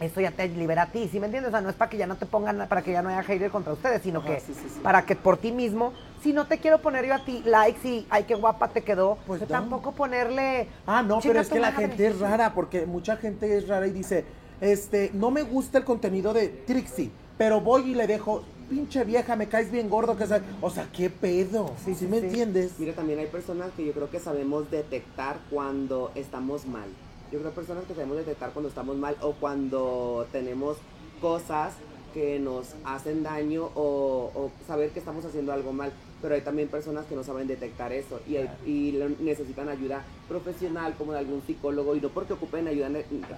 [0.00, 1.48] eso ya te libera a ti, ¿sí me entiendes?
[1.48, 3.22] O sea, no es para que ya no te pongan, para que ya no haya
[3.22, 4.80] hater contra ustedes, sino Ajá, que sí, sí, sí.
[4.82, 8.06] para que por ti mismo, si no te quiero poner yo a ti likes y
[8.10, 9.56] ay, qué guapa te quedó, Pues pues no.
[9.58, 10.68] tampoco ponerle...
[10.86, 11.88] Ah, no, "Chinga pero es que la madre".
[11.88, 14.24] gente es rara, porque mucha gente es rara y dice,
[14.62, 19.34] este, no me gusta el contenido de Trixie, pero voy y le dejo, pinche vieja,
[19.36, 22.72] me caes bien gordo, que sea, o sea, qué pedo, Sí, ¿sí, sí, me entiendes?
[22.78, 26.88] Mira, también hay personas que yo creo que sabemos detectar cuando estamos mal.
[27.32, 30.78] Yo creo que hay personas que sabemos detectar cuando estamos mal o cuando tenemos
[31.20, 31.74] cosas
[32.14, 35.92] que nos hacen daño o, o saber que estamos haciendo algo mal.
[36.22, 41.18] Pero hay también personas que no saben detectar eso y, necesitan ayuda profesional como de
[41.18, 42.88] algún psicólogo y no porque ocupen ayuda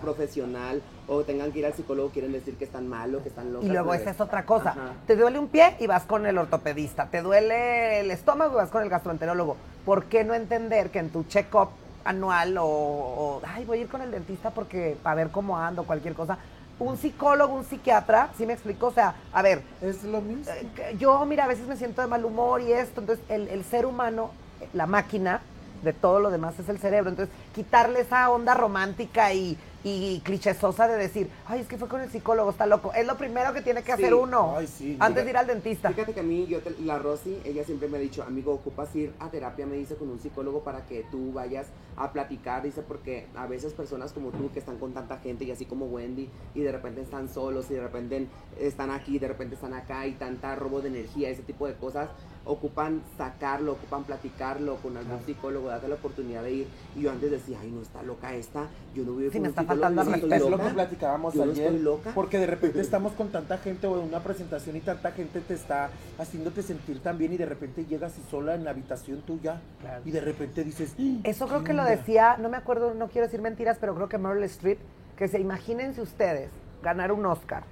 [0.01, 3.53] profesional o tengan que ir al psicólogo quieren decir que están mal o que están
[3.53, 3.69] locos.
[3.69, 4.71] Y luego esa es otra cosa.
[4.71, 4.93] Ajá.
[5.07, 7.09] Te duele un pie y vas con el ortopedista.
[7.11, 9.57] Te duele el estómago y vas con el gastroenterólogo.
[9.85, 11.69] ¿Por qué no entender que en tu check-up
[12.05, 15.85] anual o, o, ay, voy a ir con el dentista porque para ver cómo ando,
[15.85, 16.39] cualquier cosa,
[16.79, 18.89] un psicólogo, un psiquiatra, ¿sí me explico?
[18.89, 20.45] O sea, a ver, Es lo mismo.
[20.53, 23.01] eh, yo, mira, a veces me siento de mal humor y esto.
[23.01, 24.31] Entonces, el, el ser humano,
[24.73, 25.41] la máquina
[25.83, 27.11] de todo lo demás es el cerebro.
[27.11, 32.01] Entonces, quitarle esa onda romántica y, y clichesosa de decir, ay, es que fue con
[32.01, 32.93] el psicólogo, está loco.
[32.95, 33.93] Es lo primero que tiene que Sí.
[34.05, 34.97] hacer uno Ay, sí.
[35.01, 35.89] antes de ir al dentista.
[35.91, 38.95] Fíjate que a mí, yo te- la Rosy, ella siempre me ha dicho, amigo, ocupas
[38.95, 41.67] ir a terapia, me dice, con un psicólogo para que tú vayas
[41.97, 45.51] a platicar, dice, porque a veces personas como tú que están con tanta gente y
[45.51, 48.29] así como Wendy, y de repente están solos y de repente
[48.61, 52.09] están aquí, de repente están acá y tanta robo de energía, ese tipo de cosas,
[52.45, 56.67] ocupan sacarlo, ocupan platicarlo con algún psicólogo, date la oportunidad de ir.
[56.97, 59.39] Y yo antes decía, ay, no está loca esta, yo no voy a ir Sí,
[59.39, 60.69] con un psicólogo, faltando al es lo loca".
[60.69, 61.67] que platicábamos Yo ayer.
[61.67, 62.11] estoy loca.
[62.15, 65.55] Porque de repente estamos con tanta gente o en una presentación y tanta gente te
[65.55, 69.61] está haciéndote sentir tan bien y de repente llegas y sola en la habitación tuya
[69.81, 70.03] Claro.
[70.05, 73.27] y de repente dices, Eso creo ¿qué que lo decía, no me acuerdo, no quiero
[73.27, 74.79] decir mentiras, pero creo que Meryl Streep,
[75.17, 76.51] que se imagínense ustedes
[76.83, 77.63] ganar un Oscar,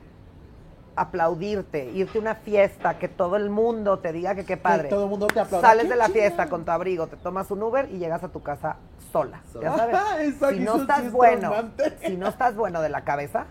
[1.00, 4.90] aplaudirte, irte a una fiesta, que todo el mundo te diga que qué padre.
[4.90, 5.66] todo el mundo te aplauda.
[5.66, 8.28] Sales ¡Qué de la fiesta con tu abrigo, te tomas un Uber y llegas a
[8.28, 8.76] tu casa
[9.10, 9.40] sola.
[9.62, 9.96] Ya sabes.
[10.34, 11.52] Exacto, si no estás es bueno,
[12.06, 13.46] si no estás bueno de la cabeza,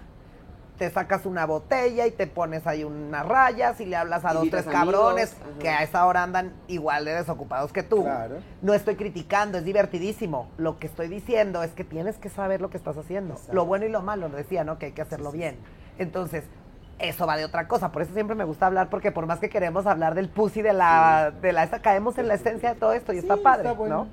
[0.78, 4.44] te sacas una botella y te pones ahí unas rayas y le hablas a dos,
[4.44, 5.60] Invitas tres amigos, cabrones ajá.
[5.60, 8.04] que a esa hora andan igual de desocupados que tú.
[8.04, 8.38] Claro.
[8.62, 10.52] No estoy criticando, es divertidísimo.
[10.58, 13.34] Lo que estoy diciendo es que tienes que saber lo que estás haciendo.
[13.34, 13.56] Exacto.
[13.56, 14.78] Lo bueno y lo malo, decía, ¿no?
[14.78, 15.58] Que hay que hacerlo bien.
[15.98, 16.46] Entonces,
[17.00, 17.92] eso va de otra cosa.
[17.92, 20.74] Por eso siempre me gusta hablar, porque por más que queremos hablar del pussy de
[20.74, 23.70] la, de la esa, caemos en la esencia de todo esto y Sí, está padre,
[23.70, 23.96] está bueno.
[24.06, 24.08] ¿no?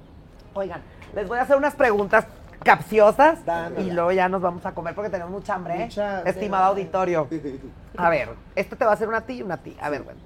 [0.61, 0.81] Oigan,
[1.15, 2.27] les voy a hacer unas preguntas
[2.63, 3.39] capciosas
[3.79, 5.85] y luego ya nos vamos a comer porque tenemos mucha hambre, ¿eh?
[5.85, 7.29] Mucha- estimado auditorio.
[7.97, 9.75] A ver, esto te va a hacer una a ti y una a ti.
[9.81, 10.21] A ver, bueno.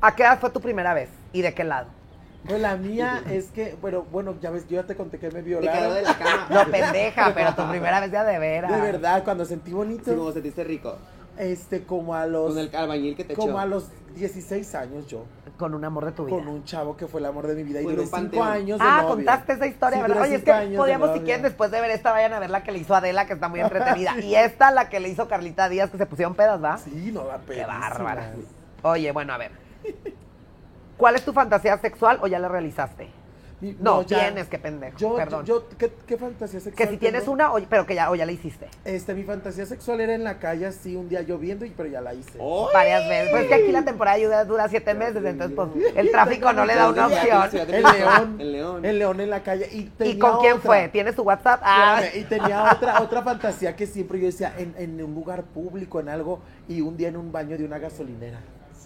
[0.00, 1.08] ¿A qué edad fue tu primera vez?
[1.32, 1.86] ¿Y de qué lado?
[2.46, 5.42] Pues la mía es que, bueno, bueno, ya ves, yo ya te conté que me
[5.42, 5.94] Te quedó violaron.
[5.94, 6.46] de la cama.
[6.50, 8.70] No, pendeja, pero tu primera vez ya de veras.
[8.70, 10.96] De verdad, cuando sentí Sí, bonito, como sentiste rico.
[11.38, 13.42] Este, como a los, Con el albañil que te echó.
[13.42, 15.24] como a los 16 años yo,
[15.56, 16.36] Con un amor de tu vida.
[16.36, 18.14] con un chavo que fue el amor de mi vida y Fue en duré un
[18.14, 18.48] 5 panteón.
[18.48, 20.22] años de Ah, contaste esa historia, Sí, ¿verdad?
[20.22, 22.72] Oye, es que podíamos, si quieren, después de ver esta, vayan a ver la que
[22.72, 24.18] le hizo Adela, que está muy entretenida.
[24.20, 26.78] y esta, la que le hizo Carlita Díaz, que se pusieron pedas, ¿va?
[26.78, 27.60] Sí, no da pena.
[27.62, 28.32] Qué bárbara.
[28.82, 29.52] Oye, bueno, a ver.
[30.96, 33.08] ¿Cuál es tu fantasía sexual o ya la realizaste?
[33.80, 34.96] No, tienes, qué pendejo.
[34.98, 35.44] Yo, Perdón.
[35.44, 37.32] yo, ¿qué, qué fantasía sexual que si tienes tengo?
[37.32, 38.68] una, o- pero que ya, o ya la hiciste.
[38.84, 42.00] Este, mi fantasía sexual era en la calle así, un día lloviendo, y, pero ya
[42.00, 42.38] la hice.
[42.72, 43.30] Varias veces.
[43.32, 46.64] Pues que aquí la temporada de lluvia dura siete meses, entonces pues el tráfico no
[46.64, 47.48] le da una opción.
[47.68, 48.36] El león.
[48.40, 48.84] El león.
[48.84, 49.68] El león en la calle.
[49.72, 50.64] ¿Y, ¿Y tenía con quién otra.
[50.66, 50.88] fue?
[50.90, 51.60] ¿Tienes su WhatsApp?
[51.64, 55.98] Ah, y tenía otra, otra fantasía que siempre yo decía en, en un lugar público,
[55.98, 58.38] en algo, y un día en un baño de una gasolinera.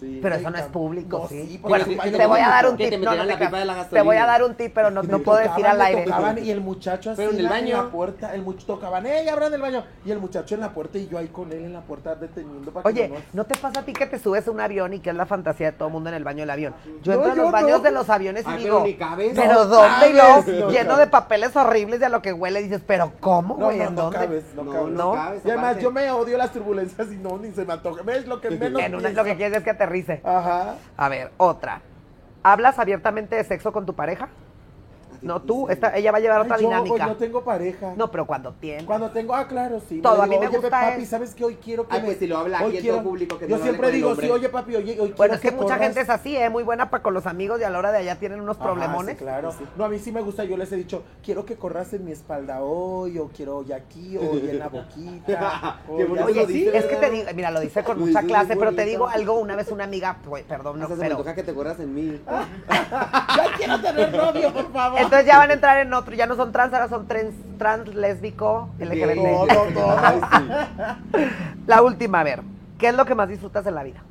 [0.03, 0.19] Sí.
[0.21, 1.59] pero eso no es público, no, sí.
[1.61, 2.99] bueno, te voy a dar un te tip.
[2.99, 3.49] No, no metieran te la creas.
[3.49, 4.03] pipa de la Te gasolina.
[4.03, 6.03] voy a dar un tip, pero no, no puedo tocaban, decir al aire.
[6.03, 7.77] tocaban, y el muchacho así Pero en el la- baño.
[7.83, 9.83] la puerta, el muchacho tocaban, ¡ey, abran el baño!
[10.05, 12.71] Y el muchacho en la puerta y yo ahí con él en la puerta deteniendo
[12.71, 14.93] para que Oye, no ¿no te pasa a ti que te subes a un avión
[14.93, 16.73] y que es la fantasía de todo el mundo en el baño del avión?
[17.03, 17.79] Yo No, entro a yo los baños no.
[17.79, 19.31] de los aviones y Ay, digo, pero ni cabes.
[19.35, 20.65] ¿pero No dónde?
[20.69, 23.77] Y lleno de papeles horribles y a lo que huele dices, ¿pero cómo, güey?
[23.79, 24.43] no, ¿En no dónde?
[24.55, 24.91] no, No, cabes.
[24.93, 25.13] no, ¿No?
[25.13, 25.45] cabes.
[25.45, 28.01] Y además yo me odio las turbulencias y no, ni se me antoja.
[28.13, 30.21] Es lo que menos lo que quieres es que aterrice.
[30.23, 30.75] Ajá.
[30.97, 31.81] A ver, otra.
[32.43, 34.29] ¿Hablas abiertamente de sexo con tu pareja?
[35.23, 37.07] No, tú, esta, ella va a llevar Ay, otra yo, dinámica.
[37.07, 37.93] yo tengo pareja.
[37.95, 38.83] No, pero cuando tienes.
[38.83, 40.01] Cuando tengo, ah, claro, sí.
[40.01, 41.45] Todo, Le a mí me oye, gusta papi, es- ¿sabes qué?
[41.45, 42.05] Hoy quiero que Ay, me...
[42.07, 44.29] pues si lo habla hoy aquí en todo público, que Yo no siempre digo, sí,
[44.29, 45.79] oye, papi, oye, hoy Bueno, quiero es que mucha corras.
[45.81, 46.49] gente es así, ¿eh?
[46.49, 48.65] Muy buena para con los amigos y a la hora de allá tienen unos Ajá,
[48.65, 49.17] problemones.
[49.17, 49.53] sí, claro.
[49.77, 52.11] No, a mí sí me gusta, yo les he dicho, quiero que corras en mi
[52.11, 55.79] espalda hoy, o quiero hoy aquí, o hoy en la boquita.
[55.89, 58.73] o ya- Oye, sí, es que te digo, mira, lo dice con mucha clase, pero
[58.75, 61.23] te digo algo, una vez una amiga, pues, perdón, no, pero...
[61.23, 62.21] que te corras en mí.
[63.35, 64.99] Ya quiero tener novio, por favor.
[65.13, 67.93] Entonces ya van a entrar en otro, ya no son trans, ahora son trans, trans
[67.93, 69.17] lésbico, LGBT.
[69.17, 69.95] No, no, no.
[69.99, 71.19] Ay, sí.
[71.67, 72.41] La última, a ver,
[72.79, 74.01] ¿qué es lo que más disfrutas en la vida?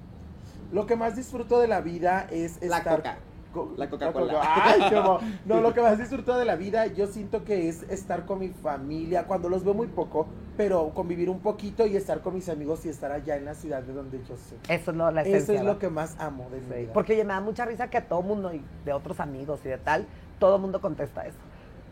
[0.70, 2.98] Lo que más disfruto de la vida es La estar...
[2.98, 3.16] coca.
[3.52, 4.88] co- La Coca-Cola.
[5.04, 8.38] Bo- No, lo que más disfruto de la vida, yo siento que es estar con
[8.38, 12.48] mi familia, cuando los veo muy poco, pero convivir un poquito y estar con mis
[12.48, 14.58] amigos y estar allá en la ciudad de donde yo soy.
[14.68, 15.38] Eso es lo, la esencia.
[15.42, 15.72] Eso es ¿verdad?
[15.74, 16.92] lo que más amo de mi Sí, vida.
[16.94, 19.68] Porque oye, me da mucha risa que a todo mundo, y de otros amigos y
[19.68, 20.06] de tal,
[20.42, 21.38] todo mundo contesta eso.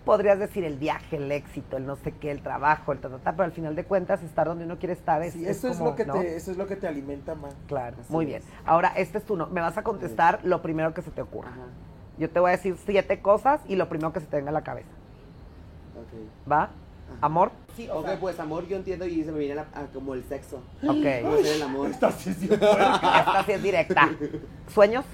[0.04, 3.18] Podrías decir el viaje, el éxito, el no sé qué, el trabajo, el ta, ta,
[3.18, 5.68] ta, pero al final de cuentas estar donde uno quiere estar es, Sí, es eso
[5.68, 6.14] es como, lo que ¿no?
[6.14, 7.54] te, eso es lo que te alimenta más.
[7.68, 8.28] Claro, Así muy es.
[8.30, 8.42] bien.
[8.66, 9.46] Ahora, este es tu no.
[9.46, 11.50] Me vas a contestar lo primero que se te ocurra.
[11.50, 11.60] Ajá.
[12.18, 14.54] Yo te voy a decir siete cosas y lo primero que se te venga a
[14.54, 14.88] la cabeza.
[15.96, 16.50] Ok.
[16.50, 16.70] ¿Va?
[17.20, 17.52] ¿Amor?
[17.76, 20.56] Sí, ok, pues amor yo entiendo y se me viene la- a- como el sexo.
[20.82, 21.04] Ok.
[21.22, 21.86] ¿Cómo ser el amor?
[21.90, 24.08] Esta sí es bien Esta sí es directa.
[24.74, 25.04] ¿Sueños?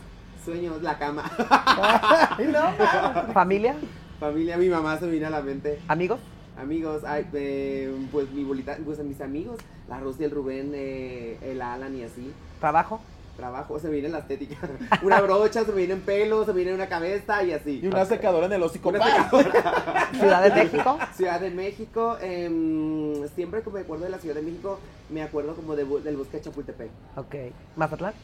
[0.46, 1.24] Sueños, la cama.
[2.38, 3.32] No.
[3.32, 3.74] ¿Familia?
[4.20, 5.80] Familia, mi mamá se me viene a la mente.
[5.88, 6.20] ¿Amigos?
[6.56, 11.60] Amigos, ay, eh, pues mi bolita, pues mis amigos, la Rosy, el Rubén, eh, el
[11.60, 12.32] Alan y así.
[12.60, 13.00] ¿Trabajo?
[13.36, 14.56] Trabajo, se me viene la estética.
[15.02, 17.80] Una brocha, se me viene en pelo, se me viene en una cabeza y así.
[17.82, 18.90] Y una secadora en el hocico.
[18.90, 19.28] Una ¡Pah!
[19.28, 20.10] secadora.
[20.12, 20.98] ¿Ciudad de México?
[21.14, 24.78] Ciudad de México, em, siempre que me acuerdo de la Ciudad de México,
[25.10, 26.90] me acuerdo como de del bosque de Chapultepec.
[27.16, 27.34] Ok.
[27.74, 28.14] ¿Mazatlán?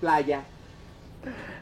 [0.00, 0.42] Playa.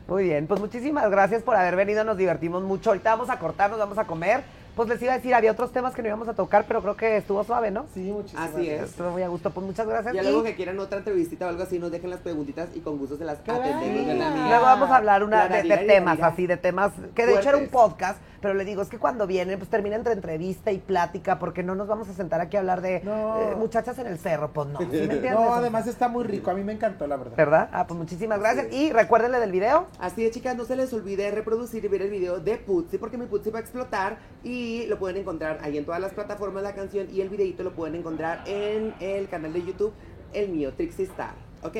[0.07, 2.90] Muy bien, pues muchísimas gracias por haber venido, nos divertimos mucho.
[2.90, 4.42] Ahorita vamos a cortar, nos vamos a comer.
[4.76, 6.96] Pues les iba a decir, había otros temas que no íbamos a tocar, pero creo
[6.96, 7.86] que estuvo suave, ¿no?
[7.94, 8.90] Sí, muchísimas Así es.
[8.90, 10.12] Estuvo muy a gusto, pues muchas gracias.
[10.12, 12.80] Ya y luego que quieran otra entrevistita o algo así, nos dejen las preguntitas y
[12.80, 14.48] con gusto se las atendemos.
[14.48, 17.59] luego vamos a hablar una La de, temas, así, de temas, que de hecho era
[17.59, 21.38] un podcast, pero le digo, es que cuando vienen, pues termina entre entrevista y plática,
[21.38, 23.40] porque no nos vamos a sentar aquí a hablar de No.
[23.40, 25.32] eh, muchachas en el cerro, pues no, ¿sí me entiendes?
[25.32, 26.51] No, además está muy rico.
[26.51, 27.36] A mí me encantó, la verdad.
[27.38, 27.70] ¿Verdad?
[27.72, 28.70] Ah, pues muchísimas gracias.
[28.70, 29.86] Y recuérdenle del video.
[29.99, 33.16] Así es, chicas, no se les olvide reproducir y ver el video de Putzi, porque
[33.16, 36.74] mi Putzi va a explotar y lo pueden encontrar ahí en todas las plataformas la
[36.74, 39.95] canción y el videito lo pueden encontrar en el canal de YouTube,
[40.34, 41.32] el mío, Trixie Star.
[41.62, 41.76] ¿Ok?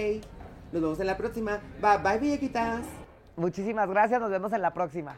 [0.73, 1.61] Nos vemos en la próxima.
[1.83, 2.87] Bye, bye, Villaquitas.
[3.37, 5.17] Muchísimas gracias, nos vemos en la próxima.